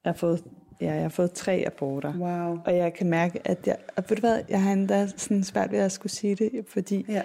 jeg 0.04 0.12
har 0.12 0.12
fået 0.12 0.44
Ja, 0.82 0.92
jeg 0.92 1.02
har 1.02 1.08
fået 1.08 1.32
tre 1.32 1.64
aborter. 1.66 2.18
Wow. 2.18 2.58
Og 2.64 2.76
jeg 2.76 2.94
kan 2.94 3.10
mærke, 3.10 3.48
at 3.48 3.66
jeg... 3.66 3.76
Og 3.96 4.04
ved 4.08 4.16
du 4.16 4.20
hvad, 4.20 4.42
jeg 4.48 4.62
har 4.62 4.72
endda 4.72 5.06
sådan 5.06 5.44
svært 5.44 5.72
ved 5.72 5.78
at 5.78 5.92
skulle 5.92 6.12
sige 6.12 6.34
det, 6.34 6.64
fordi 6.68 7.04
ja. 7.08 7.22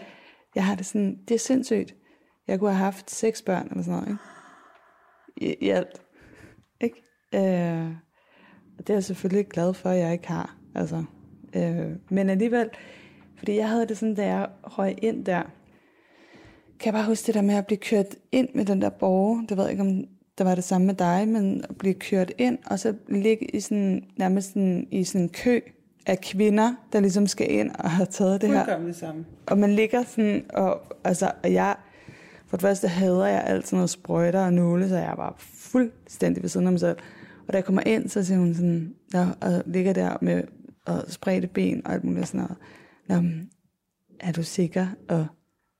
jeg 0.55 0.65
har 0.65 0.75
det 0.75 0.85
sådan... 0.85 1.19
Det 1.27 1.35
er 1.35 1.39
sindssygt. 1.39 1.95
Jeg 2.47 2.59
kunne 2.59 2.71
have 2.71 2.83
haft 2.83 3.11
seks 3.11 3.41
børn 3.41 3.67
eller 3.71 3.83
sådan 3.83 3.99
noget, 3.99 4.07
ikke? 4.07 5.53
I, 5.61 5.65
i 5.65 5.69
alt. 5.69 6.01
Ikke? 6.81 7.03
Øh, 7.33 7.91
og 8.77 8.87
det 8.87 8.89
er 8.89 8.93
jeg 8.93 9.03
selvfølgelig 9.03 9.47
glad 9.47 9.73
for, 9.73 9.89
at 9.89 9.99
jeg 9.99 10.13
ikke 10.13 10.27
har. 10.27 10.57
Altså, 10.75 11.03
øh, 11.55 11.91
men 12.09 12.29
alligevel, 12.29 12.69
fordi 13.37 13.55
jeg 13.55 13.69
havde 13.69 13.87
det 13.87 13.97
sådan, 13.97 14.15
da 14.15 14.25
jeg 14.25 14.49
røg 14.63 14.95
ind 15.03 15.25
der, 15.25 15.43
kan 16.79 16.85
jeg 16.85 16.93
bare 16.93 17.05
huske 17.05 17.27
det 17.27 17.35
der 17.35 17.41
med 17.41 17.55
at 17.55 17.67
blive 17.67 17.77
kørt 17.77 18.15
ind 18.31 18.49
med 18.53 18.65
den 18.65 18.81
der 18.81 18.89
borger. 18.89 19.45
Det 19.45 19.57
ved 19.57 19.63
jeg 19.63 19.71
ikke, 19.71 19.83
om 19.83 20.16
der 20.37 20.43
var 20.43 20.55
det 20.55 20.63
samme 20.63 20.87
med 20.87 20.93
dig, 20.93 21.27
men 21.27 21.63
at 21.69 21.77
blive 21.77 21.93
kørt 21.93 22.31
ind, 22.37 22.57
og 22.65 22.79
så 22.79 22.93
ligge 23.07 23.55
i 23.55 23.59
sådan, 23.59 24.03
nærmest 24.17 24.47
sådan, 24.47 24.87
i 24.91 25.03
sådan 25.03 25.21
en 25.21 25.29
kø 25.29 25.59
af 26.05 26.21
kvinder, 26.21 26.73
der 26.93 26.99
ligesom 26.99 27.27
skal 27.27 27.51
ind 27.51 27.71
og 27.79 27.91
have 27.91 28.05
taget 28.05 28.41
det 28.41 28.49
her. 28.49 28.79
det 28.79 28.95
samme. 28.95 29.25
Og 29.45 29.57
man 29.57 29.71
ligger 29.71 30.03
sådan, 30.03 30.45
og, 30.53 30.81
altså, 31.03 31.31
og 31.43 31.53
jeg, 31.53 31.75
for 32.47 32.57
det 32.57 32.61
første 32.61 32.87
hader 32.87 33.25
jeg 33.25 33.43
alt 33.43 33.67
sådan 33.67 33.77
noget 33.77 33.89
sprøjter 33.89 34.45
og 34.45 34.53
nåle, 34.53 34.89
så 34.89 34.95
jeg 34.95 35.13
var 35.17 35.35
fuldstændig 35.39 36.43
ved 36.43 36.49
siden 36.49 36.65
af 36.67 36.71
mig 36.73 36.79
selv. 36.79 36.97
Og 37.47 37.53
da 37.53 37.57
jeg 37.57 37.65
kommer 37.65 37.81
ind, 37.85 38.09
så 38.09 38.23
siger 38.23 38.39
hun 38.39 38.53
sådan, 38.53 38.93
ja, 39.13 39.27
og 39.41 39.63
ligger 39.65 39.93
der 39.93 40.17
med 40.21 40.43
og 40.85 41.03
spredte 41.07 41.47
ben 41.47 41.81
og 41.85 41.93
alt 41.93 42.03
muligt 42.03 42.27
sådan 42.27 42.39
noget. 42.39 42.57
Nå, 43.23 43.29
er 44.19 44.31
du 44.31 44.43
sikker? 44.43 44.87
Og 45.09 45.27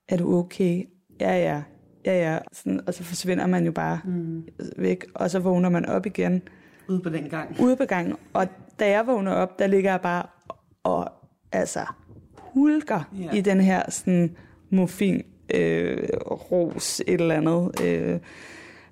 er 0.10 0.18
du 0.18 0.38
okay? 0.38 0.84
Ja, 1.20 1.34
ja, 1.38 1.62
ja, 2.08 2.32
ja. 2.32 2.40
Sådan, 2.52 2.82
og 2.88 2.94
så 2.94 3.04
forsvinder 3.04 3.48
man 3.48 3.66
jo 3.66 3.72
bare 3.72 4.00
mm. 4.06 4.48
væk, 4.78 5.06
og 5.14 5.30
så 5.30 5.40
vågner 5.40 5.70
man 5.70 5.86
op 5.86 6.06
igen. 6.06 6.42
Ude 6.90 7.00
på 7.00 7.10
den 7.10 7.30
gang. 7.30 7.60
Ude 7.60 7.76
på 7.76 7.86
gangen. 7.86 8.16
Og 8.34 8.48
da 8.80 8.90
jeg 8.90 9.08
vågner 9.08 9.32
op, 9.32 9.60
der 9.60 9.68
ligger 9.68 9.92
jeg 9.92 10.02
bare 10.02 10.26
og 10.84 11.12
altså 11.52 11.86
hulker 12.38 13.10
yeah. 13.22 13.38
i 13.38 13.42
den 13.42 13.62
her 13.62 13.92
sådan 13.92 14.36
morfin 14.70 15.24
øh, 15.54 16.08
ros 16.52 17.02
et 17.08 17.22
eller 17.22 17.36
andet. 17.36 17.82
Øh, 17.84 18.20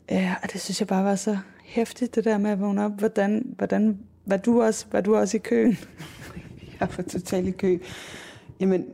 ja, 0.09 0.35
og 0.43 0.53
det 0.53 0.61
synes 0.61 0.79
jeg 0.79 0.87
bare 0.87 1.03
var 1.03 1.15
så 1.15 1.37
hæftigt, 1.63 2.15
det 2.15 2.25
der 2.25 2.37
med 2.37 2.51
at 2.51 2.59
vågne 2.59 2.85
op. 2.85 2.91
Hvordan, 2.99 3.53
hvordan 3.57 3.99
var, 4.25 4.37
du 4.37 4.61
også, 4.61 4.85
var 4.91 5.01
du 5.01 5.15
også 5.15 5.37
i 5.37 5.39
køen? 5.39 5.77
jeg 6.79 6.87
var 6.97 7.03
totalt 7.03 7.47
i 7.47 7.51
kø. 7.51 7.77
Jamen, 8.59 8.85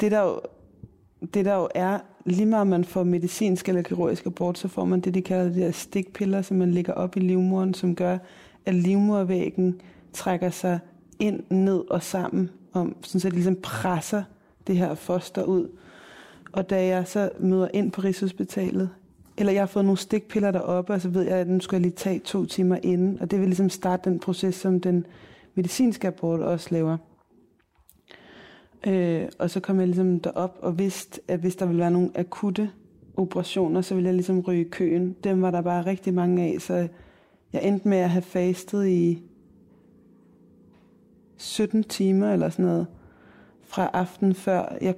det 0.00 0.10
der 0.10 0.22
jo, 0.22 0.40
det 1.34 1.44
der 1.44 1.54
jo 1.54 1.68
er, 1.74 1.98
lige 2.24 2.46
meget 2.46 2.66
man 2.66 2.84
får 2.84 3.04
medicinsk 3.04 3.68
eller 3.68 3.82
kirurgisk 3.82 4.26
abort, 4.26 4.58
så 4.58 4.68
får 4.68 4.84
man 4.84 5.00
det, 5.00 5.14
de 5.14 5.22
kalder 5.22 5.52
de 5.52 5.60
der 5.60 5.70
stikpiller, 5.70 6.42
som 6.42 6.56
man 6.56 6.70
lægger 6.70 6.92
op 6.92 7.16
i 7.16 7.20
livmoderen, 7.20 7.74
som 7.74 7.94
gør, 7.94 8.18
at 8.66 8.74
livmodervæggen 8.74 9.80
trækker 10.12 10.50
sig 10.50 10.78
ind, 11.18 11.42
ned 11.50 11.82
og 11.90 12.02
sammen, 12.02 12.50
om, 12.72 12.96
sådan 13.02 13.20
set 13.20 13.32
ligesom 13.32 13.56
presser 13.62 14.22
det 14.66 14.76
her 14.76 14.94
foster 14.94 15.42
ud. 15.42 15.68
Og 16.52 16.70
da 16.70 16.86
jeg 16.86 17.06
så 17.06 17.30
møder 17.40 17.68
ind 17.72 17.92
på 17.92 18.00
Rigshospitalet, 18.00 18.90
eller 19.36 19.52
jeg 19.52 19.62
har 19.62 19.66
fået 19.66 19.84
nogle 19.84 19.98
stikpiller 19.98 20.50
deroppe, 20.50 20.92
og 20.92 21.00
så 21.00 21.08
ved 21.08 21.22
jeg, 21.22 21.36
at 21.36 21.48
nu 21.48 21.60
skal 21.60 21.76
jeg 21.76 21.82
lige 21.82 21.92
tage 21.92 22.18
to 22.18 22.44
timer 22.44 22.78
inden, 22.82 23.18
og 23.20 23.30
det 23.30 23.40
vil 23.40 23.48
ligesom 23.48 23.70
starte 23.70 24.10
den 24.10 24.18
proces, 24.18 24.54
som 24.54 24.80
den 24.80 25.06
medicinske 25.54 26.06
abort 26.06 26.40
også 26.40 26.68
laver. 26.70 26.96
Øh, 28.86 29.28
og 29.38 29.50
så 29.50 29.60
kom 29.60 29.78
jeg 29.78 29.86
ligesom 29.86 30.20
derop 30.20 30.58
og 30.60 30.78
vidste, 30.78 31.20
at 31.28 31.40
hvis 31.40 31.56
der 31.56 31.66
ville 31.66 31.80
være 31.80 31.90
nogle 31.90 32.10
akutte 32.14 32.70
operationer, 33.16 33.80
så 33.80 33.94
ville 33.94 34.06
jeg 34.06 34.14
ligesom 34.14 34.40
ryge 34.40 34.60
i 34.60 34.68
køen. 34.68 35.16
Dem 35.24 35.42
var 35.42 35.50
der 35.50 35.60
bare 35.60 35.86
rigtig 35.86 36.14
mange 36.14 36.42
af, 36.42 36.60
så 36.60 36.88
jeg 37.52 37.64
endte 37.64 37.88
med 37.88 37.98
at 37.98 38.10
have 38.10 38.22
fastet 38.22 38.88
i 38.88 39.22
17 41.36 41.84
timer 41.84 42.32
eller 42.32 42.48
sådan 42.48 42.64
noget 42.64 42.86
fra 43.62 43.90
aften 43.92 44.34
før. 44.34 44.76
Jeg, 44.80 44.94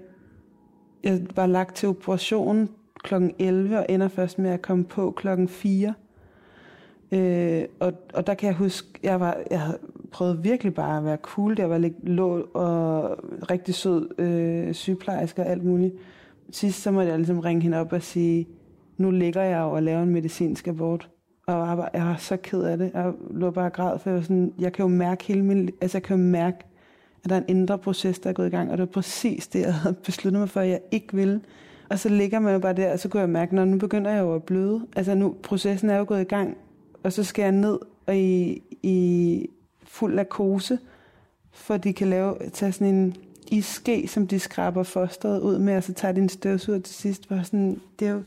jeg 1.03 1.21
var 1.37 1.47
lagt 1.47 1.77
til 1.77 1.89
operation 1.89 2.69
kl. 3.05 3.15
11 3.39 3.79
og 3.79 3.87
ender 3.89 4.09
først 4.09 4.39
med 4.39 4.51
at 4.51 4.63
komme 4.63 4.85
på 4.85 5.11
klokken 5.11 5.49
4. 5.49 5.95
Øh, 7.13 7.65
og, 7.81 7.93
og 8.15 8.27
der 8.27 8.35
kan 8.35 8.47
jeg 8.47 8.57
huske, 8.57 8.89
jeg, 9.03 9.21
var, 9.21 9.37
jeg 9.51 9.75
prøvede 10.15 10.43
virkelig 10.43 10.75
bare 10.75 10.99
at 10.99 11.05
være 11.05 11.17
cool. 11.23 11.57
Der 11.57 11.65
var 11.65 11.79
lidt 11.79 12.09
lå 12.09 12.49
og 12.55 13.19
rigtig 13.51 13.75
sød 13.75 14.09
øh, 14.19 14.75
sygeplejerske 14.75 15.43
og 15.43 15.49
alt 15.49 15.65
muligt. 15.65 15.95
Sidst 16.51 16.83
så 16.83 16.91
måtte 16.91 17.11
jeg 17.11 17.19
ligesom 17.19 17.39
ringe 17.39 17.63
hende 17.63 17.81
op 17.81 17.93
og 17.93 18.03
sige, 18.03 18.49
nu 18.97 19.11
ligger 19.11 19.43
jeg 19.43 19.61
og 19.61 19.83
laver 19.83 20.03
en 20.03 20.11
medicinsk 20.11 20.67
abort. 20.69 21.11
Og 21.47 21.69
jeg 21.69 21.79
var, 21.79 21.91
jeg 21.95 22.05
var 22.05 22.17
så 22.17 22.37
ked 22.37 22.63
af 22.63 22.79
det. 22.79 22.91
Jeg 22.95 23.13
lå 23.31 23.51
bare 23.51 23.67
og 23.67 23.73
græd, 23.73 23.99
for 23.99 24.11
jeg, 24.11 24.17
var 24.17 24.23
sådan, 24.23 24.53
jeg 24.59 24.73
kan 24.73 24.83
jo 24.83 24.89
mærke 24.89 25.25
hele 25.25 25.45
min, 25.45 25.71
altså 25.81 25.99
jeg 25.99 26.03
kan 26.03 26.17
jo 26.17 26.23
mærke, 26.23 26.59
at 27.25 27.31
der 27.31 27.37
er 27.37 27.41
en 27.41 27.57
indre 27.57 27.79
proces, 27.79 28.19
der 28.19 28.31
er 28.31 28.35
gået 28.35 28.47
i 28.47 28.51
gang. 28.51 28.71
Og 28.71 28.79
det 28.79 28.87
var 28.87 28.93
præcis 28.93 29.49
det, 29.49 29.61
jeg 29.61 29.75
havde 29.75 29.97
besluttet 30.05 30.41
mig 30.41 30.49
for, 30.49 30.61
at 30.61 30.69
jeg 30.69 30.81
ikke 30.91 31.15
ville. 31.15 31.41
Og 31.91 31.99
så 31.99 32.09
ligger 32.09 32.39
man 32.39 32.53
jo 32.53 32.59
bare 32.59 32.73
der, 32.73 32.93
og 32.93 32.99
så 32.99 33.09
kunne 33.09 33.21
jeg 33.21 33.29
mærke, 33.29 33.55
når 33.55 33.65
nu 33.65 33.79
begynder 33.79 34.11
jeg 34.11 34.21
jo 34.21 34.35
at 34.35 34.43
bløde. 34.43 34.87
Altså 34.97 35.15
nu, 35.15 35.35
processen 35.43 35.91
er 35.91 35.99
jo 35.99 36.05
gået 36.09 36.21
i 36.21 36.25
gang, 36.25 36.57
og 37.03 37.13
så 37.13 37.25
skal 37.25 37.43
jeg 37.43 37.53
ned 37.53 37.79
og 38.07 38.17
i, 38.17 38.63
i 38.83 39.47
fuld 39.95 40.15
narkose, 40.15 40.79
for 41.53 41.77
de 41.77 41.93
kan 41.93 42.11
lave, 42.11 42.37
tage 42.53 42.73
sådan 42.73 42.95
en 42.95 43.17
iske, 43.51 44.09
som 44.09 44.27
de 44.27 44.39
skraber 44.39 44.83
fosteret 44.83 45.41
ud 45.41 45.59
med, 45.59 45.77
og 45.77 45.83
så 45.83 45.93
tager 45.93 46.13
de 46.13 46.21
en 46.21 46.29
støvsuger 46.29 46.79
til 46.79 46.95
sidst. 46.95 47.31
Var 47.31 47.43
sådan, 47.43 47.81
det 47.99 48.09
er 48.09 48.13
jo, 48.13 48.23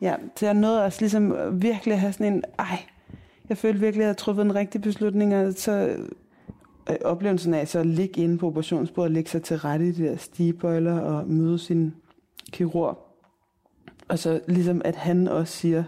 ja, 0.00 0.14
så 0.36 0.46
jeg 0.46 0.54
nåede 0.54 0.84
også 0.84 1.00
ligesom 1.00 1.34
virkelig 1.62 1.92
at 1.92 2.00
have 2.00 2.12
sådan 2.12 2.32
en, 2.32 2.42
ej, 2.58 2.78
jeg 3.48 3.58
følte 3.58 3.80
virkelig, 3.80 4.00
at 4.00 4.02
jeg 4.02 4.06
havde 4.06 4.18
truffet 4.18 4.44
en 4.44 4.54
rigtig 4.54 4.82
beslutning, 4.82 5.34
og 5.34 5.52
så 5.52 5.96
øh, 6.90 6.96
oplevelsen 7.04 7.54
af 7.54 7.68
så 7.68 7.78
at 7.78 7.86
ligge 7.86 8.22
inde 8.22 8.38
på 8.38 8.46
operationsbordet, 8.46 9.12
lægge 9.12 9.30
sig 9.30 9.42
til 9.42 9.58
rette 9.58 9.88
i 9.88 9.92
de 9.92 10.04
der 10.04 10.16
stigebøjler 10.16 11.00
og 11.00 11.28
møde 11.28 11.58
sin 11.58 11.94
kirurg. 12.52 12.98
Og 14.08 14.18
så 14.18 14.40
ligesom, 14.48 14.82
at 14.84 14.96
han 14.96 15.28
også 15.28 15.56
siger, 15.56 15.84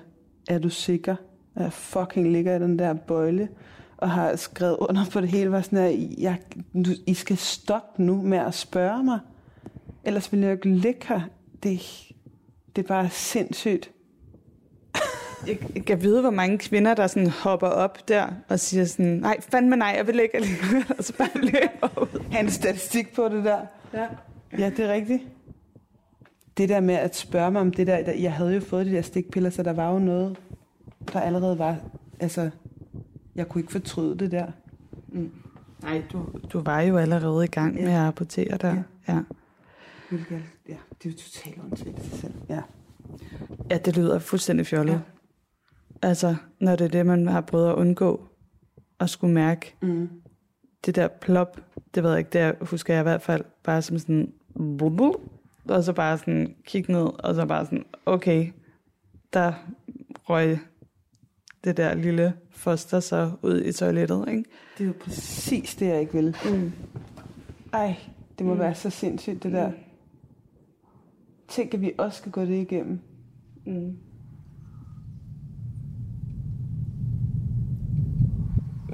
er 0.49 0.59
du 0.59 0.69
sikker? 0.69 1.17
At 1.55 1.63
jeg 1.63 1.73
fucking 1.73 2.33
ligger 2.33 2.57
i 2.57 2.59
den 2.59 2.79
der 2.79 2.95
bøjle, 2.95 3.49
og 3.99 4.11
har 4.11 4.37
skrevet 4.37 4.77
under 4.77 5.05
på 5.13 5.21
det 5.21 5.29
hele, 5.29 5.53
var 5.53 5.61
sådan, 5.61 5.79
at 5.79 6.19
jeg, 6.19 6.39
du, 6.75 6.91
I 7.07 7.15
skal 7.15 7.37
stoppe 7.37 8.03
nu 8.03 8.23
med 8.23 8.39
at 8.39 8.55
spørge 8.55 9.05
mig. 9.05 9.19
Ellers 10.05 10.33
vil 10.33 10.41
jeg 10.41 10.53
ikke 10.53 10.69
ligge 10.69 11.01
her. 11.09 11.21
Det, 11.63 11.81
det 12.77 12.83
er 12.83 12.87
bare 12.89 13.09
sindssygt. 13.11 13.91
Jeg, 15.47 15.59
jeg 15.75 15.85
kan 15.85 16.03
vide, 16.03 16.21
hvor 16.21 16.31
mange 16.31 16.59
kvinder, 16.59 16.95
der 16.95 17.07
sådan 17.07 17.31
hopper 17.31 17.67
op 17.67 18.09
der 18.09 18.27
og 18.49 18.61
siger 18.61 18.85
sådan, 18.85 19.13
nej, 19.13 19.41
fandme 19.41 19.77
nej, 19.77 19.95
jeg 19.97 20.07
vil 20.07 20.21
ikke 20.21 20.37
alligevel, 20.37 20.85
og 20.99 21.05
så 21.05 21.17
bare 21.17 21.29
løber 21.35 22.03
ud. 22.03 22.25
have 22.31 22.45
en 22.45 22.51
statistik 22.51 23.15
på 23.15 23.29
det 23.29 23.45
der. 23.45 23.61
Ja. 23.95 24.07
Ja, 24.59 24.71
det 24.71 24.85
er 24.85 24.93
rigtigt. 24.93 25.23
Det 26.57 26.69
der 26.69 26.81
med 26.81 26.95
at 26.95 27.17
spørge 27.17 27.51
mig 27.51 27.61
om 27.61 27.71
det 27.71 27.87
der, 27.87 28.03
der 28.03 28.13
jeg 28.13 28.33
havde 28.33 28.55
jo 28.55 28.61
fået 28.61 28.87
de 28.87 28.91
der 28.93 29.03
stikpiller, 29.03 29.51
så 29.51 29.63
der 29.63 29.73
var 29.73 29.93
jo 29.93 29.99
noget, 29.99 30.37
der 31.13 31.21
allerede 31.21 31.59
var, 31.59 31.77
altså, 32.21 32.51
jeg 33.37 33.49
kunne 33.49 33.61
ikke 33.61 33.73
fortryde 33.73 34.19
det 34.19 34.31
der. 34.31 34.47
Nej, 35.83 36.03
du, 36.13 36.27
du 36.53 36.61
var 36.61 36.81
jo 36.81 36.97
allerede 36.97 37.45
i 37.45 37.49
gang 37.49 37.77
Ja. 37.77 37.85
med 37.85 37.93
at 37.93 38.01
rapportere 38.01 38.57
der. 38.57 38.75
Ja. 39.09 39.15
ja. 39.15 39.21
Hvilket, 40.11 40.43
ja, 40.69 40.77
det 41.03 41.09
er 41.09 41.11
jo 41.11 41.17
totalt 41.17 41.59
åndssvagt 41.65 41.99
i 41.99 42.09
sig 42.09 42.19
selv. 42.19 42.35
Ja. 42.49 42.63
Ja, 43.71 43.79
det 43.79 43.97
lyder 43.97 44.19
fuldstændig 44.19 44.67
fjollet. 44.67 44.93
Ja. 44.93 44.99
Altså, 46.03 46.37
når 46.61 46.77
det 46.77 46.85
er 46.85 46.89
det, 46.89 47.07
man 47.07 47.27
har 47.29 47.41
prøvet 47.41 47.69
at 47.69 47.75
undgå 47.75 48.29
at 49.01 49.11
skulle 49.11 49.35
mærke 49.35 49.75
Mm. 49.83 50.09
det 50.87 50.95
der 50.97 51.09
plop, 51.09 51.61
det 51.95 52.03
ved 52.03 52.11
jeg 52.11 52.19
ikke, 52.19 52.31
det 52.33 52.69
husker 52.69 52.95
jeg 52.95 53.01
i 53.01 53.03
hvert 53.03 53.23
fald 53.23 53.45
bare 53.65 53.83
som 53.83 53.99
sådan, 53.99 54.33
blub, 54.79 55.01
og 55.69 55.85
så 55.85 55.93
bare 55.93 56.19
sådan 56.19 56.55
kigge 56.65 56.93
ned, 56.93 57.25
og 57.25 57.35
så 57.35 57.47
bare 57.47 57.65
sådan, 57.65 57.85
okay, 58.07 58.53
der 59.33 59.53
røg 60.15 60.59
det 61.67 61.77
der 61.77 61.95
lille 61.95 62.33
foster 62.51 63.01
så 63.01 63.31
ud 63.43 63.63
i 63.63 63.73
toilettet, 63.73 64.29
ikke? 64.29 64.45
Det 64.79 64.85
er 64.85 64.89
jo 64.89 64.95
præcis 65.01 65.75
det, 65.75 65.87
jeg 65.87 66.01
ikke 66.01 66.13
vil. 66.13 66.37
Mm. 66.45 66.73
Ej, 67.73 67.97
det 68.39 68.47
må 68.47 68.55
mm. 68.55 68.61
være 68.61 68.75
så 68.75 68.91
sindssygt, 68.91 69.43
det 69.43 69.53
der. 69.53 69.73
Tænk, 71.49 71.75
at 71.75 71.81
vi 71.81 71.93
også 71.99 72.19
skal 72.19 72.33
gå 72.33 72.41
det 72.41 72.55
igennem. 72.55 73.01
Mm. 73.67 73.99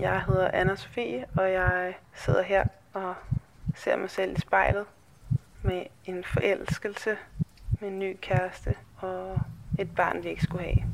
Jeg 0.01 0.23
hedder 0.27 0.51
anna 0.53 0.77
Sofie, 0.77 1.25
og 1.37 1.53
jeg 1.53 1.95
sidder 2.15 2.43
her 2.43 2.65
og 2.93 3.15
ser 3.75 3.97
mig 3.97 4.11
selv 4.11 4.37
i 4.37 4.41
spejlet 4.41 4.85
med 5.63 5.83
en 6.05 6.25
forelskelse, 6.25 7.11
med 7.81 7.89
en 7.89 7.99
ny 7.99 8.17
kæreste 8.21 8.75
og 8.97 9.39
et 9.79 9.95
barn, 9.97 10.25
vi 10.25 10.29
ikke 10.29 10.43
skulle 10.43 10.65
have. 10.65 10.92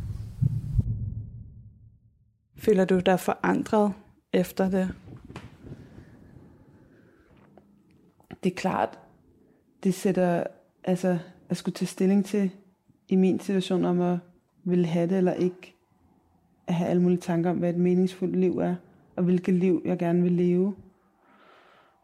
Føler 2.68 2.84
du 2.84 2.98
dig 2.98 3.20
forandret 3.20 3.92
efter 4.32 4.70
det? 4.70 4.94
Det 8.44 8.52
er 8.52 8.56
klart, 8.56 8.98
det 9.82 9.94
sætter, 9.94 10.44
altså, 10.84 11.18
at 11.48 11.56
skulle 11.56 11.74
tage 11.74 11.86
stilling 11.86 12.24
til 12.24 12.50
i 13.08 13.16
min 13.16 13.40
situation 13.40 13.84
om 13.84 14.00
at 14.00 14.18
ville 14.64 14.86
have 14.86 15.08
det 15.08 15.18
eller 15.18 15.32
ikke, 15.32 15.74
at 16.66 16.74
have 16.74 16.90
alle 16.90 17.02
mulige 17.02 17.20
tanker 17.20 17.50
om, 17.50 17.58
hvad 17.58 17.70
et 17.70 17.78
meningsfuldt 17.80 18.36
liv 18.36 18.58
er, 18.58 18.74
og 19.16 19.24
hvilket 19.24 19.54
liv 19.54 19.82
jeg 19.84 19.98
gerne 19.98 20.22
vil 20.22 20.32
leve. 20.32 20.74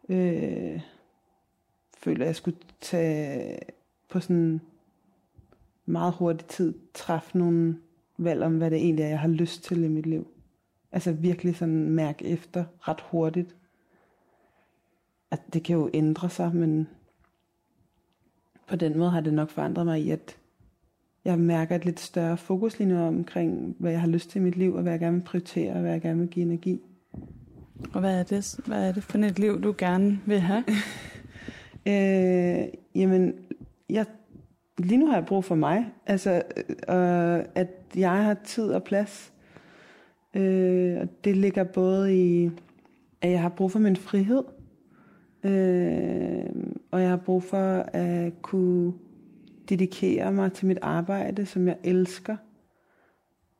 Øh, 0.09 0.81
føler, 1.97 2.21
at 2.21 2.27
jeg 2.27 2.35
skulle 2.35 2.57
tage 2.81 3.59
på 4.09 4.19
sådan 4.19 4.61
meget 5.85 6.13
hurtig 6.13 6.47
tid 6.47 6.73
træffe 6.93 7.37
nogle 7.37 7.77
valg 8.17 8.43
om, 8.43 8.57
hvad 8.57 8.71
det 8.71 8.77
egentlig 8.77 9.03
er, 9.03 9.09
jeg 9.09 9.19
har 9.19 9.27
lyst 9.27 9.63
til 9.63 9.83
i 9.83 9.87
mit 9.87 10.05
liv. 10.05 10.27
Altså 10.95 11.11
virkelig 11.11 11.55
sådan 11.55 11.89
mærke 11.89 12.25
efter 12.25 12.65
ret 12.79 13.01
hurtigt. 13.01 13.55
At 15.31 15.41
det 15.53 15.63
kan 15.63 15.75
jo 15.75 15.89
ændre 15.93 16.29
sig, 16.29 16.55
men 16.55 16.87
på 18.67 18.75
den 18.75 18.97
måde 18.97 19.09
har 19.09 19.21
det 19.21 19.33
nok 19.33 19.49
forandret 19.49 19.85
mig 19.85 20.01
i, 20.01 20.11
at 20.11 20.37
jeg 21.25 21.39
mærker 21.39 21.75
et 21.75 21.85
lidt 21.85 21.99
større 21.99 22.37
fokus 22.37 22.79
lige 22.79 22.89
nu 22.89 23.01
omkring, 23.01 23.75
hvad 23.79 23.91
jeg 23.91 24.01
har 24.01 24.07
lyst 24.07 24.29
til 24.29 24.39
i 24.39 24.43
mit 24.43 24.55
liv, 24.55 24.73
og 24.73 24.81
hvad 24.81 24.91
jeg 24.91 24.99
gerne 24.99 25.17
vil 25.17 25.23
prioritere, 25.23 25.73
og 25.73 25.79
hvad 25.79 25.91
jeg 25.91 26.01
gerne 26.01 26.19
vil 26.19 26.29
give 26.29 26.45
energi. 26.45 26.81
Og 27.93 27.99
hvad 27.99 28.19
er 28.19 28.23
det, 28.23 28.59
hvad 28.65 28.87
er 28.87 28.91
det 28.91 29.03
for 29.03 29.17
et 29.17 29.39
liv, 29.39 29.61
du 29.61 29.75
gerne 29.77 30.19
vil 30.25 30.39
have? 30.39 30.63
Øh, 31.87 32.67
jamen, 32.95 33.33
jeg, 33.89 34.05
lige 34.77 34.97
nu 34.97 35.07
har 35.07 35.13
jeg 35.15 35.25
brug 35.25 35.45
for 35.45 35.55
mig. 35.55 35.91
Altså, 36.05 36.41
øh, 36.89 37.45
at 37.55 37.69
jeg 37.95 38.23
har 38.23 38.33
tid 38.33 38.71
og 38.71 38.83
plads. 38.83 39.33
Øh, 40.35 40.97
og 41.01 41.07
det 41.23 41.37
ligger 41.37 41.63
både 41.63 42.17
i, 42.17 42.49
at 43.21 43.31
jeg 43.31 43.41
har 43.41 43.49
brug 43.49 43.71
for 43.71 43.79
min 43.79 43.95
frihed. 43.95 44.43
Øh, 45.43 46.45
og 46.91 47.01
jeg 47.01 47.09
har 47.09 47.17
brug 47.25 47.43
for 47.43 47.85
at 47.93 48.41
kunne 48.41 48.93
dedikere 49.69 50.31
mig 50.31 50.53
til 50.53 50.67
mit 50.67 50.79
arbejde, 50.81 51.45
som 51.45 51.67
jeg 51.67 51.77
elsker. 51.83 52.37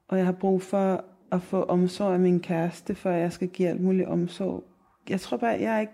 Og 0.07 0.17
jeg 0.17 0.25
har 0.25 0.33
brug 0.33 0.61
for 0.61 1.05
at 1.31 1.41
få 1.41 1.63
omsorg 1.63 2.13
af 2.13 2.19
min 2.19 2.39
kæreste, 2.39 2.95
for 2.95 3.09
at 3.09 3.21
jeg 3.21 3.31
skal 3.31 3.47
give 3.47 3.69
alt 3.69 3.81
muligt 3.81 4.07
omsorg. 4.07 4.63
Jeg 5.09 5.19
tror 5.19 5.37
bare, 5.37 5.57
jeg 5.59 5.75
er 5.75 5.79
ikke 5.79 5.93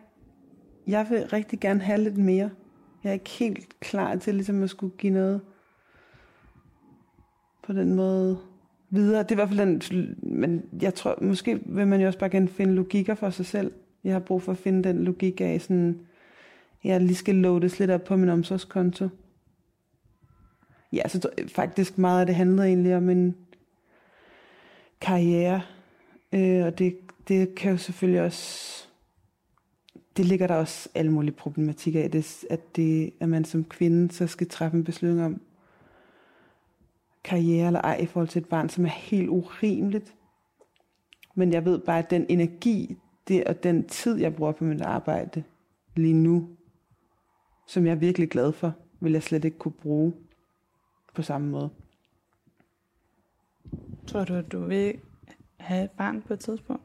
jeg 0.88 1.08
vil 1.10 1.28
rigtig 1.28 1.60
gerne 1.60 1.80
have 1.80 2.02
lidt 2.02 2.17
mere. 2.17 2.50
Jeg 3.04 3.10
er 3.10 3.13
ikke 3.13 3.30
helt 3.30 3.80
klar 3.80 4.15
til 4.15 4.36
ligesom 4.36 4.63
at 4.63 4.70
skulle 4.70 4.98
give 4.98 5.13
noget 5.13 5.41
på 7.63 7.74
den 7.74 7.96
måde 7.96 8.39
videre. 8.91 9.23
Det 9.23 9.32
er 9.32 9.36
i 9.36 9.36
hvert 9.36 9.49
fald 9.49 9.60
den, 9.91 10.15
men 10.23 10.63
jeg 10.82 10.93
tror, 10.93 11.17
måske 11.21 11.60
vil 11.65 11.88
man 11.88 12.01
jo 12.01 12.08
også 12.08 12.19
bare 12.19 12.30
gerne 12.30 12.47
finde 12.47 12.73
logikker 12.73 13.15
for 13.15 13.30
sig 13.30 13.45
selv. 13.45 13.71
Jeg 14.04 14.13
har 14.13 14.19
brug 14.19 14.41
for 14.41 14.51
at 14.51 14.58
finde 14.58 14.89
den 14.89 15.04
logik 15.04 15.41
af 15.41 15.62
sådan, 15.62 15.99
jeg 16.84 17.01
lige 17.01 17.15
skal 17.15 17.36
loades 17.36 17.80
lidt 17.80 17.91
op 17.91 18.04
på 18.04 18.15
min 18.15 18.30
omsorgskonto. 18.30 19.10
Ja, 20.93 21.08
så 21.08 21.30
faktisk 21.47 21.97
meget 21.97 22.19
af 22.19 22.25
det 22.25 22.36
handlede 22.36 22.67
egentlig 22.67 22.95
om 22.95 23.10
en 23.10 23.36
karriere. 25.01 25.62
Øh, 26.34 26.65
og 26.65 26.80
det, 26.80 26.97
det 27.27 27.56
kan 27.56 27.71
jo 27.71 27.77
selvfølgelig 27.77 28.21
også 28.21 28.82
det 30.17 30.25
ligger 30.25 30.47
der 30.47 30.56
også 30.56 30.89
alle 30.95 31.12
mulige 31.12 31.32
problematikker 31.32 32.04
i, 32.04 32.08
det, 32.08 32.45
at, 32.49 32.75
det, 32.75 33.13
at 33.19 33.30
man 33.30 33.45
som 33.45 33.63
kvinde 33.63 34.13
så 34.13 34.27
skal 34.27 34.47
træffe 34.47 34.77
en 34.77 34.84
beslutning 34.84 35.25
om 35.25 35.41
karriere 37.23 37.67
eller 37.67 37.81
ej 37.81 37.97
i 38.01 38.05
forhold 38.05 38.27
til 38.27 38.41
et 38.41 38.49
barn, 38.49 38.69
som 38.69 38.86
er 38.86 38.89
helt 38.89 39.29
urimeligt. 39.29 40.15
Men 41.36 41.53
jeg 41.53 41.65
ved 41.65 41.79
bare, 41.79 41.99
at 41.99 42.10
den 42.10 42.25
energi 42.29 42.97
det, 43.27 43.43
og 43.43 43.63
den 43.63 43.88
tid, 43.88 44.17
jeg 44.17 44.36
bruger 44.36 44.51
på 44.51 44.63
mit 44.63 44.81
arbejde 44.81 45.43
lige 45.95 46.13
nu, 46.13 46.49
som 47.67 47.86
jeg 47.86 47.91
er 47.91 47.95
virkelig 47.95 48.29
glad 48.29 48.51
for, 48.51 48.73
vil 48.99 49.12
jeg 49.12 49.23
slet 49.23 49.45
ikke 49.45 49.57
kunne 49.57 49.71
bruge 49.71 50.13
på 51.15 51.21
samme 51.21 51.47
måde. 51.47 51.69
Tror 54.07 54.23
du, 54.23 54.34
at 54.34 54.51
du 54.51 54.65
vil 54.65 54.93
have 55.57 55.84
et 55.84 55.91
barn 55.91 56.21
på 56.21 56.34
et 56.34 56.39
tidspunkt? 56.39 56.84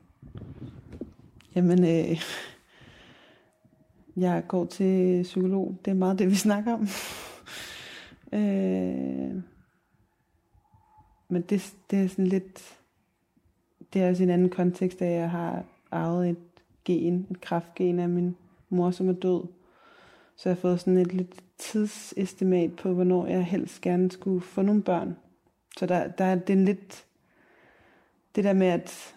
Jamen, 1.55 1.85
øh, 1.85 2.21
jeg 4.17 4.45
går 4.49 4.65
til 4.65 5.23
psykolog. 5.23 5.77
Det 5.85 5.91
er 5.91 5.95
meget 5.95 6.19
det, 6.19 6.31
vi 6.31 6.35
snakker 6.35 6.73
om. 6.73 6.89
øh, 8.39 9.43
men 11.29 11.43
det, 11.43 11.75
det 11.91 11.99
er 11.99 12.09
sådan 12.09 12.27
lidt... 12.27 12.79
Det 13.93 14.03
er 14.03 14.11
også 14.11 14.23
i 14.23 14.25
en 14.25 14.31
anden 14.31 14.51
kontekst, 14.51 15.03
at 15.03 15.13
jeg 15.13 15.31
har 15.31 15.65
arvet 15.91 16.31
et 16.31 16.37
gen, 16.85 17.27
et 17.31 17.41
kraftgen 17.41 17.99
af 17.99 18.09
min 18.09 18.37
mor, 18.69 18.91
som 18.91 19.09
er 19.09 19.13
død. 19.13 19.43
Så 20.37 20.49
jeg 20.49 20.57
har 20.57 20.61
fået 20.61 20.81
sådan 20.81 20.97
et 20.97 21.13
lidt 21.13 21.45
tidsestimat 21.59 22.77
på, 22.77 22.93
hvornår 22.93 23.27
jeg 23.27 23.45
helst 23.45 23.81
gerne 23.81 24.11
skulle 24.11 24.41
få 24.41 24.63
nogle 24.63 24.83
børn. 24.83 25.17
Så 25.79 25.87
der, 25.87 26.09
der 26.09 26.25
er 26.25 26.35
det 26.35 26.53
er 26.53 26.65
lidt... 26.65 27.07
Det 28.35 28.45
der 28.45 28.53
med, 28.53 28.67
at... 28.67 29.15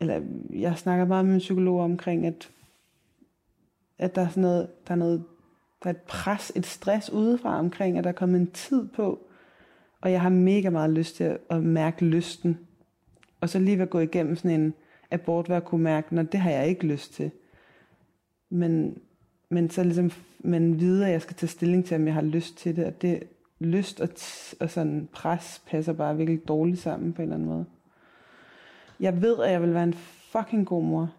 Eller 0.00 0.22
jeg 0.50 0.78
snakker 0.78 1.04
meget 1.04 1.24
med 1.24 1.32
min 1.32 1.38
psykolog 1.38 1.80
omkring, 1.80 2.26
at, 2.26 2.50
at 3.98 4.14
der 4.14 4.22
er 4.22 4.28
sådan 4.28 4.40
noget, 4.40 4.68
der 4.88 4.92
er 4.92 4.98
noget, 4.98 5.24
der 5.82 5.90
er 5.90 5.94
et 5.94 6.02
pres, 6.02 6.52
et 6.56 6.66
stress 6.66 7.10
udefra 7.10 7.58
omkring, 7.58 7.98
at 7.98 8.04
der 8.04 8.10
er 8.10 8.14
kommet 8.14 8.40
en 8.40 8.50
tid 8.50 8.88
på, 8.88 9.27
og 10.00 10.12
jeg 10.12 10.20
har 10.20 10.28
mega 10.28 10.70
meget 10.70 10.90
lyst 10.90 11.16
til 11.16 11.24
at, 11.24 11.38
at 11.50 11.62
mærke 11.62 12.04
lysten. 12.04 12.58
Og 13.40 13.48
så 13.48 13.58
lige 13.58 13.76
ved 13.76 13.82
at 13.82 13.90
gå 13.90 13.98
igennem 13.98 14.36
sådan 14.36 14.60
en 14.60 14.74
abort, 15.10 15.46
hvor 15.46 15.54
jeg 15.54 15.64
kunne 15.64 15.84
mærke, 15.84 16.14
når 16.14 16.22
det 16.22 16.40
har 16.40 16.50
jeg 16.50 16.68
ikke 16.68 16.86
lyst 16.86 17.12
til. 17.12 17.30
Men, 18.50 18.98
men 19.48 19.70
så 19.70 19.84
ligesom, 19.84 20.10
men 20.38 20.80
videre, 20.80 21.10
jeg 21.10 21.22
skal 21.22 21.36
tage 21.36 21.50
stilling 21.50 21.84
til, 21.84 21.94
om 21.94 22.06
jeg 22.06 22.14
har 22.14 22.22
lyst 22.22 22.56
til 22.56 22.76
det, 22.76 22.86
og 22.86 23.02
det 23.02 23.22
lyst 23.60 24.00
og, 24.00 24.08
og 24.60 24.70
sådan 24.70 25.08
pres 25.12 25.62
passer 25.66 25.92
bare 25.92 26.16
virkelig 26.16 26.48
dårligt 26.48 26.78
sammen 26.78 27.12
på 27.12 27.22
en 27.22 27.28
eller 27.28 27.34
anden 27.34 27.48
måde. 27.48 27.64
Jeg 29.00 29.22
ved, 29.22 29.42
at 29.42 29.52
jeg 29.52 29.62
vil 29.62 29.74
være 29.74 29.84
en 29.84 29.94
fucking 30.32 30.66
god 30.66 30.82
mor. 30.82 31.14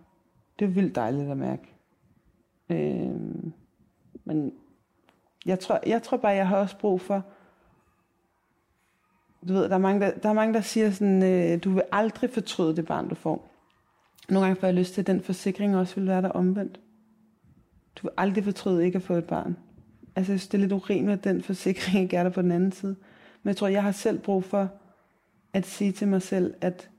Det 0.59 0.65
er 0.65 0.69
vildt 0.69 0.95
dejligt 0.95 1.31
at 1.31 1.37
mærke. 1.37 1.63
Øh, 2.69 3.51
men 4.25 4.53
jeg 5.45 5.59
tror, 5.59 5.79
jeg 5.85 6.03
tror 6.03 6.17
bare, 6.17 6.31
jeg 6.31 6.47
har 6.47 6.57
også 6.57 6.77
brug 6.77 7.01
for, 7.01 7.25
du 9.47 9.53
ved, 9.53 9.63
der 9.69 9.75
er 9.75 9.77
mange, 9.77 10.01
der, 10.01 10.11
der, 10.11 10.29
er 10.29 10.33
mange, 10.33 10.53
der 10.53 10.61
siger 10.61 10.91
sådan, 10.91 11.23
øh, 11.23 11.63
du 11.63 11.69
vil 11.69 11.83
aldrig 11.91 12.29
fortryde 12.29 12.75
det 12.75 12.85
barn, 12.85 13.09
du 13.09 13.15
får. 13.15 13.51
Nogle 14.29 14.45
gange 14.45 14.59
får 14.59 14.67
jeg 14.67 14.75
lyst 14.75 14.93
til, 14.93 15.01
at 15.01 15.07
den 15.07 15.21
forsikring 15.21 15.77
også 15.77 15.95
vil 15.95 16.07
være 16.07 16.21
der 16.21 16.29
omvendt. 16.29 16.79
Du 17.95 18.01
vil 18.01 18.11
aldrig 18.17 18.43
fortryde 18.43 18.85
ikke 18.85 18.95
at 18.95 19.01
få 19.01 19.13
et 19.13 19.25
barn. 19.25 19.57
Altså, 20.15 20.31
jeg 20.31 20.39
synes, 20.39 20.47
det 20.47 20.57
er 20.57 20.61
lidt 20.61 20.71
urimeligt, 20.71 21.17
at 21.17 21.23
den 21.23 21.41
forsikring 21.41 22.03
ikke 22.03 22.17
er 22.17 22.23
der 22.23 22.29
på 22.29 22.41
den 22.41 22.51
anden 22.51 22.71
side. 22.71 22.95
Men 23.43 23.49
jeg 23.49 23.57
tror, 23.57 23.67
jeg 23.67 23.83
har 23.83 23.91
selv 23.91 24.19
brug 24.19 24.43
for 24.43 24.69
at 25.53 25.65
sige 25.65 25.91
til 25.91 26.07
mig 26.07 26.21
selv, 26.21 26.53
at 26.61 26.89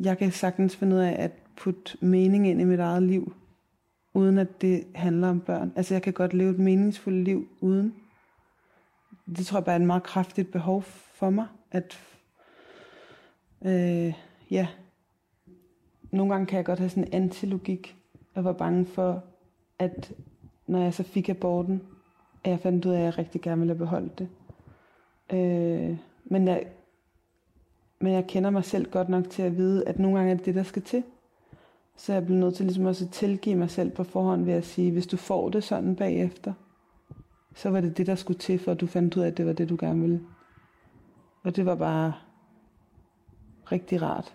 jeg 0.00 0.18
kan 0.18 0.32
sagtens 0.32 0.76
finde 0.76 0.96
ud 0.96 1.00
af 1.00 1.16
at 1.18 1.30
putte 1.56 1.98
mening 2.00 2.48
ind 2.48 2.60
i 2.60 2.64
mit 2.64 2.80
eget 2.80 3.02
liv, 3.02 3.34
uden 4.14 4.38
at 4.38 4.62
det 4.62 4.84
handler 4.94 5.28
om 5.28 5.40
børn. 5.40 5.72
Altså, 5.76 5.94
jeg 5.94 6.02
kan 6.02 6.12
godt 6.12 6.34
leve 6.34 6.50
et 6.50 6.58
meningsfuldt 6.58 7.24
liv 7.24 7.48
uden. 7.60 7.94
Det 9.36 9.46
tror 9.46 9.58
jeg 9.58 9.64
bare 9.64 9.74
er 9.74 9.80
et 9.80 9.86
meget 9.86 10.02
kraftigt 10.02 10.52
behov 10.52 10.82
for 10.82 11.30
mig, 11.30 11.46
at 11.70 12.00
øh, 13.64 14.14
ja, 14.50 14.68
nogle 16.10 16.32
gange 16.32 16.46
kan 16.46 16.56
jeg 16.56 16.64
godt 16.64 16.78
have 16.78 16.88
sådan 16.88 17.04
en 17.04 17.14
antilogik. 17.14 17.96
Jeg 18.34 18.44
var 18.44 18.52
bange 18.52 18.86
for, 18.86 19.22
at 19.78 20.12
når 20.66 20.82
jeg 20.82 20.94
så 20.94 21.02
fik 21.02 21.28
aborten, 21.28 21.82
at 22.44 22.50
jeg 22.50 22.60
fandt 22.60 22.86
ud 22.86 22.92
af, 22.92 22.98
at 22.98 23.04
jeg 23.04 23.18
rigtig 23.18 23.40
gerne 23.40 23.60
ville 23.60 23.74
beholde 23.74 24.10
det. 24.18 24.28
Øh, 25.32 25.96
men, 26.24 26.48
jeg, 26.48 26.66
men 28.00 28.12
jeg 28.12 28.26
kender 28.26 28.50
mig 28.50 28.64
selv 28.64 28.90
godt 28.90 29.08
nok 29.08 29.30
til 29.30 29.42
at 29.42 29.56
vide, 29.56 29.88
at 29.88 29.98
nogle 29.98 30.18
gange 30.18 30.32
er 30.32 30.36
det 30.36 30.46
det, 30.46 30.54
der 30.54 30.62
skal 30.62 30.82
til. 30.82 31.02
Så 31.96 32.12
jeg 32.12 32.24
bliver 32.24 32.40
nødt 32.40 32.54
til 32.54 32.66
ligesom 32.66 32.84
også 32.84 33.04
at 33.04 33.10
tilgive 33.10 33.56
mig 33.56 33.70
selv 33.70 33.90
på 33.90 34.04
forhånd 34.04 34.44
ved 34.44 34.52
at 34.52 34.64
sige, 34.64 34.92
hvis 34.92 35.06
du 35.06 35.16
får 35.16 35.48
det 35.48 35.64
sådan 35.64 35.96
bagefter, 35.96 36.52
så 37.62 37.70
var 37.70 37.80
det 37.80 37.96
det, 37.96 38.06
der 38.06 38.14
skulle 38.14 38.38
til, 38.38 38.58
for 38.58 38.72
at 38.72 38.80
du 38.80 38.86
fandt 38.86 39.16
ud 39.16 39.22
af, 39.22 39.26
at 39.26 39.36
det 39.36 39.46
var 39.46 39.52
det, 39.52 39.68
du 39.68 39.76
gerne 39.80 40.00
ville. 40.00 40.20
Og 41.42 41.56
det 41.56 41.66
var 41.66 41.74
bare 41.74 42.12
rigtig 43.72 44.02
rart. 44.02 44.34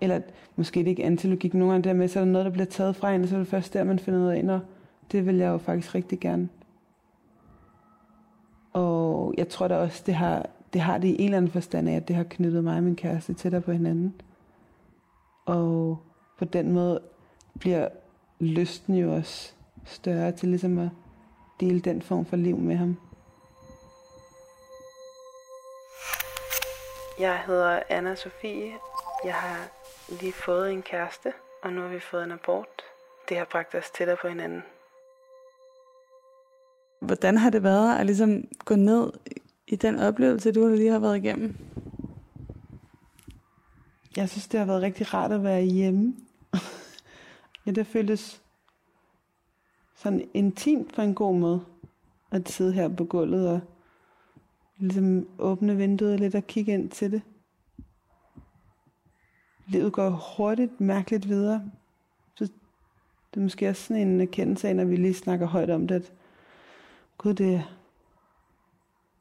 Eller 0.00 0.20
måske 0.56 0.80
det 0.80 0.86
ikke 0.86 1.04
antilogik. 1.04 1.54
Nogle 1.54 1.72
gange 1.72 1.88
der 1.88 1.94
med, 1.94 2.08
så 2.08 2.20
er 2.20 2.24
der 2.24 2.32
noget, 2.32 2.44
der 2.44 2.50
bliver 2.50 2.66
taget 2.66 2.96
fra 2.96 3.14
en, 3.14 3.22
og 3.22 3.28
så 3.28 3.34
er 3.34 3.38
det 3.38 3.48
først 3.48 3.72
der, 3.72 3.84
man 3.84 3.98
finder 3.98 4.20
ud 4.20 4.26
af, 4.26 4.54
og 4.54 4.60
det 5.12 5.26
vil 5.26 5.36
jeg 5.36 5.48
jo 5.48 5.58
faktisk 5.58 5.94
rigtig 5.94 6.20
gerne. 6.20 6.48
Og 8.72 9.34
jeg 9.38 9.48
tror 9.48 9.68
da 9.68 9.76
også, 9.76 10.02
det 10.06 10.14
har, 10.14 10.46
det 10.72 10.80
har 10.80 10.98
det 10.98 11.08
i 11.08 11.16
en 11.18 11.24
eller 11.24 11.36
anden 11.36 11.50
forstand 11.50 11.88
af, 11.88 11.94
at 11.94 12.08
det 12.08 12.16
har 12.16 12.24
knyttet 12.24 12.64
mig 12.64 12.76
og 12.76 12.82
min 12.82 12.96
kæreste 12.96 13.34
tættere 13.34 13.60
på 13.60 13.72
hinanden. 13.72 14.14
Og 15.46 15.98
på 16.38 16.44
den 16.44 16.72
måde 16.72 17.00
bliver 17.58 17.88
lysten 18.40 18.94
jo 18.94 19.14
også 19.14 19.52
større 19.84 20.32
til 20.32 20.48
ligesom 20.48 20.78
at 20.78 20.88
dele 21.60 21.80
den 21.80 22.02
form 22.02 22.26
for 22.26 22.36
liv 22.36 22.58
med 22.58 22.76
ham. 22.76 22.96
Jeg 27.18 27.42
hedder 27.46 27.82
Anna 27.88 28.14
Sofie. 28.14 28.72
Jeg 29.24 29.34
har 29.34 29.68
lige 30.20 30.32
fået 30.32 30.72
en 30.72 30.82
kæreste, 30.82 31.32
og 31.62 31.72
nu 31.72 31.80
har 31.80 31.88
vi 31.88 32.00
fået 32.00 32.24
en 32.24 32.32
abort. 32.32 32.82
Det 33.28 33.36
har 33.36 33.44
bragt 33.44 33.74
os 33.74 33.90
tættere 33.90 34.16
på 34.22 34.28
hinanden. 34.28 34.62
Hvordan 37.00 37.36
har 37.36 37.50
det 37.50 37.62
været 37.62 37.98
at 37.98 38.06
ligesom 38.06 38.44
gå 38.64 38.74
ned 38.74 39.12
i 39.66 39.76
den 39.76 39.98
oplevelse, 39.98 40.52
du 40.52 40.68
lige 40.68 40.90
har 40.90 40.98
været 40.98 41.16
igennem? 41.16 41.56
Jeg 44.16 44.28
synes, 44.28 44.48
det 44.48 44.60
har 44.60 44.66
været 44.66 44.82
rigtig 44.82 45.14
rart 45.14 45.32
at 45.32 45.42
være 45.42 45.62
hjemme. 45.62 46.14
ja, 47.66 47.70
det 47.70 47.86
føltes 47.86 48.42
sådan 49.96 50.28
intimt 50.34 50.94
på 50.94 51.02
en 51.02 51.14
god 51.14 51.34
måde. 51.34 51.64
At 52.30 52.48
sidde 52.48 52.72
her 52.72 52.88
på 52.88 53.04
gulvet 53.04 53.48
og 53.48 53.60
ligesom 54.78 55.28
åbne 55.38 55.76
vinduet 55.76 56.20
lidt 56.20 56.34
og 56.34 56.46
kigge 56.46 56.72
ind 56.72 56.90
til 56.90 57.12
det. 57.12 57.22
Livet 59.66 59.92
går 59.92 60.10
hurtigt, 60.36 60.80
mærkeligt 60.80 61.28
videre. 61.28 61.70
Så 62.34 62.44
det 63.34 63.40
er 63.40 63.44
måske 63.44 63.68
også 63.68 63.82
sådan 63.82 64.08
en 64.08 64.20
erkendelse 64.20 64.68
af, 64.68 64.76
når 64.76 64.84
vi 64.84 64.96
lige 64.96 65.14
snakker 65.14 65.46
højt 65.46 65.70
om 65.70 65.86
det, 65.86 65.94
at 65.94 66.12
gud, 67.18 67.34
det, 67.34 67.64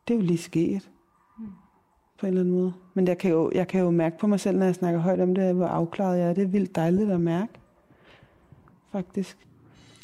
det 0.08 0.14
er 0.14 0.18
jo 0.18 0.26
lige 0.26 0.38
sket. 0.38 0.90
Mm. 1.40 1.46
På 2.20 2.26
en 2.26 2.28
eller 2.28 2.42
anden 2.42 2.56
måde. 2.56 2.74
Men 2.94 3.08
jeg 3.08 3.18
kan, 3.18 3.32
jo, 3.32 3.52
jeg 3.56 3.68
kan 3.68 3.82
jo 3.82 3.92
mærke 3.92 4.18
på 4.18 4.28
mig 4.28 4.40
selv, 4.40 4.58
når 4.58 4.66
jeg 4.66 4.76
snakker 4.76 5.00
højt 5.00 5.20
om 5.20 5.36
det, 5.36 5.56
hvor 5.56 5.68
afklaret 5.68 6.20
jeg 6.20 6.30
er. 6.30 6.34
Det 6.34 6.44
er 6.44 6.48
vildt 6.48 6.76
dejligt 6.76 7.12
at 7.12 7.22
mærke. 7.22 7.54
Faktisk. 8.92 9.38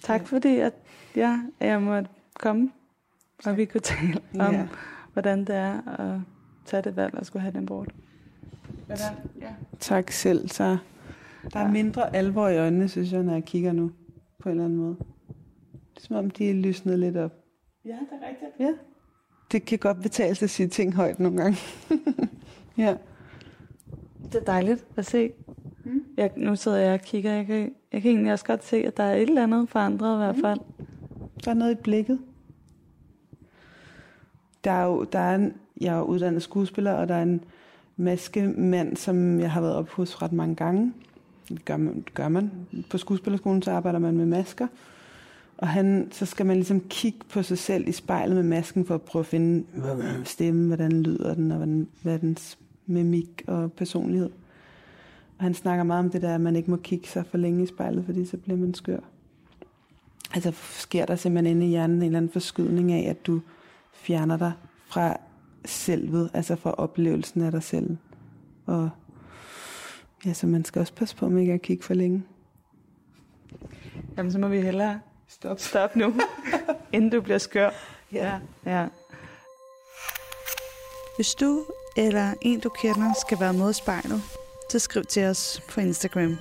Tak 0.02 0.28
fordi, 0.28 0.60
at 0.60 0.74
ja, 1.16 1.40
jeg 1.60 1.82
måtte 1.82 2.10
komme, 2.40 2.72
og 3.46 3.58
vi 3.58 3.66
kunne 3.66 3.82
tale 3.82 4.22
om, 4.40 4.54
ja. 4.54 4.68
hvordan 5.14 5.40
det 5.40 5.56
er 5.56 6.00
at 6.00 6.20
tage 6.66 6.84
det 6.84 6.96
valg 6.96 7.14
og 7.14 7.26
skulle 7.26 7.42
have 7.42 7.54
den 7.54 7.66
bort. 7.66 7.94
Ja. 8.90 9.54
Tak 9.80 10.12
selv, 10.12 10.48
så 10.48 10.78
der 11.54 11.60
er 11.60 11.72
mindre 11.72 12.16
alvor 12.16 12.48
i 12.48 12.58
øjnene, 12.58 12.90
synes 12.90 13.12
jeg, 13.12 13.24
når 13.24 13.34
jeg 13.34 13.44
kigger 13.44 13.72
nu, 13.72 13.92
på 14.40 14.50
en 14.50 14.52
eller 14.52 14.66
anden 14.66 14.80
måde. 14.80 14.96
Det 15.70 15.98
er 15.98 16.02
som 16.02 16.16
om, 16.16 16.30
de 16.30 16.50
er 16.50 16.54
lysnet 16.54 17.00
lidt 17.00 17.18
op. 17.18 17.32
Ja, 17.86 17.90
det 17.90 18.20
er 18.22 18.28
rigtigt. 18.30 18.52
Ja. 18.60 18.74
Det 19.52 19.66
kan 19.66 19.80
godt 19.80 20.02
betale 20.02 20.36
sig 20.36 20.46
at 20.46 20.50
sige 20.50 20.68
ting 20.68 20.96
højt 20.96 21.20
nogle 21.20 21.38
gange. 21.42 21.58
ja. 22.78 22.96
Det 24.24 24.36
er 24.36 24.46
dejligt 24.46 24.86
at 24.96 25.06
se. 25.06 25.32
Mm. 25.86 26.04
Jeg, 26.18 26.32
nu 26.38 26.56
sidder 26.56 26.78
jeg 26.78 26.94
og 26.94 27.00
kigger. 27.00 27.32
Jeg 27.32 27.46
kan, 27.46 27.74
jeg 27.94 28.02
kan 28.02 28.12
egentlig 28.12 28.34
også 28.34 28.46
godt 28.46 28.66
se, 28.66 28.78
at 28.78 28.98
der 28.98 29.04
er 29.04 29.16
et 29.16 29.22
eller 29.22 29.44
andet 29.44 29.70
forandret 29.70 30.16
i 30.16 30.18
hvert 30.18 30.36
fald. 30.42 30.60
Mm. 30.60 30.86
Der 31.46 31.52
er 31.52 31.56
noget 31.56 31.72
i 31.72 31.82
blikket. 31.84 32.20
Der 34.64 34.72
er 34.72 34.86
jo, 34.86 35.04
der 35.04 35.20
er 35.20 35.36
en, 35.36 35.54
jeg 35.82 35.98
er 35.98 36.02
uddannet 36.02 36.44
skuespiller, 36.44 36.94
og 36.94 37.08
der 37.08 37.16
er 37.16 37.24
en 37.24 37.44
maskemand, 37.98 38.98
som 38.98 39.39
jeg 39.39 39.52
har 39.52 39.62
været 39.62 39.76
op 39.76 39.89
hos 39.89 40.22
ret 40.22 40.34
mange 40.34 40.56
gange. 40.56 40.94
Det 41.50 41.66
gør 41.66 41.78
man, 41.78 42.06
gør 42.14 42.28
man. 42.28 42.52
På 42.89 42.98
skuespillerskolen, 42.98 43.62
så 43.62 43.72
arbejder 43.72 44.00
man 44.00 44.18
med 44.18 44.26
masker. 44.26 44.68
Og 45.58 45.68
han, 45.68 46.08
så 46.12 46.26
skal 46.26 46.46
man 46.46 46.56
ligesom 46.56 46.82
kigge 46.89 47.20
på 47.30 47.44
sig 47.44 47.58
selv 47.58 47.88
i 47.88 47.92
spejlet 47.92 48.36
med 48.36 48.44
masken, 48.44 48.86
for 48.86 48.96
at 48.96 49.02
prøve 49.02 49.22
at 49.22 49.26
finde 49.26 49.66
stemme, 50.24 50.68
hvordan 50.68 51.04
lyder 51.04 51.34
den, 51.34 51.52
og 51.52 51.58
hvordan, 51.58 51.88
hvad 52.02 52.14
er 52.14 52.18
dens 52.18 52.58
mimik 52.86 53.44
og 53.48 53.72
personlighed. 53.72 54.30
Og 55.42 55.46
han 55.46 55.54
snakker 55.54 55.84
meget 55.84 56.06
om 56.06 56.10
det 56.10 56.22
der, 56.22 56.36
at 56.36 56.42
man 56.42 56.56
ikke 56.56 56.72
må 56.72 56.78
kigge 56.78 57.08
sig 57.08 57.26
for 57.26 57.38
længe 57.38 57.64
i 57.64 57.68
spejlet, 57.68 58.06
fordi 58.06 58.26
så 58.26 58.38
bliver 58.38 58.58
man 58.58 58.74
skør. 58.74 59.00
Altså 60.34 60.52
sker 60.56 61.06
der 61.06 61.16
simpelthen 61.16 61.56
inde 61.56 61.66
i 61.66 61.70
hjernen 61.70 61.98
en 61.98 62.04
eller 62.04 62.18
anden 62.18 62.32
forskydning 62.32 62.92
af, 62.92 63.10
at 63.10 63.26
du 63.28 63.42
fjerner 63.94 64.38
dig 64.38 64.52
fra 64.88 65.18
selvet, 65.66 66.30
altså 66.34 66.56
fra 66.56 66.72
oplevelsen 66.72 67.42
af 67.42 67.52
dig 67.52 67.64
selv. 67.64 67.98
Og 68.66 68.89
ja, 70.26 70.34
så 70.34 70.48
man 70.48 70.66
skal 70.66 70.80
også 70.80 70.94
passe 70.94 71.16
på 71.16 71.30
med 71.30 71.42
ikke 71.42 71.54
at 71.54 71.62
kigge 71.62 71.84
for 71.84 71.94
længe. 71.94 72.24
Jamen, 74.18 74.32
så 74.32 74.39
må 74.39 74.48
vi 74.48 74.62
hellere 74.62 75.00
Stop. 75.28 75.60
Stop 75.60 75.96
nu, 75.96 76.14
inden 76.94 77.10
du 77.10 77.22
bliver 77.22 77.38
skør. 77.38 77.70
Ja. 78.14 78.39
ja. 78.66 78.88
Hvis 81.16 81.36
du 81.36 81.66
eller 81.98 82.34
en, 82.42 82.60
du 82.60 82.70
kender, 82.70 83.14
skal 83.28 83.39
være 83.39 83.54
med 83.54 83.70
i 83.70 83.74
spejlet, 83.74 84.22
så 84.72 84.80
skriv 84.80 85.05
til 85.05 85.24
os 85.24 85.61
på 85.67 85.82
Instagram. 85.82 86.38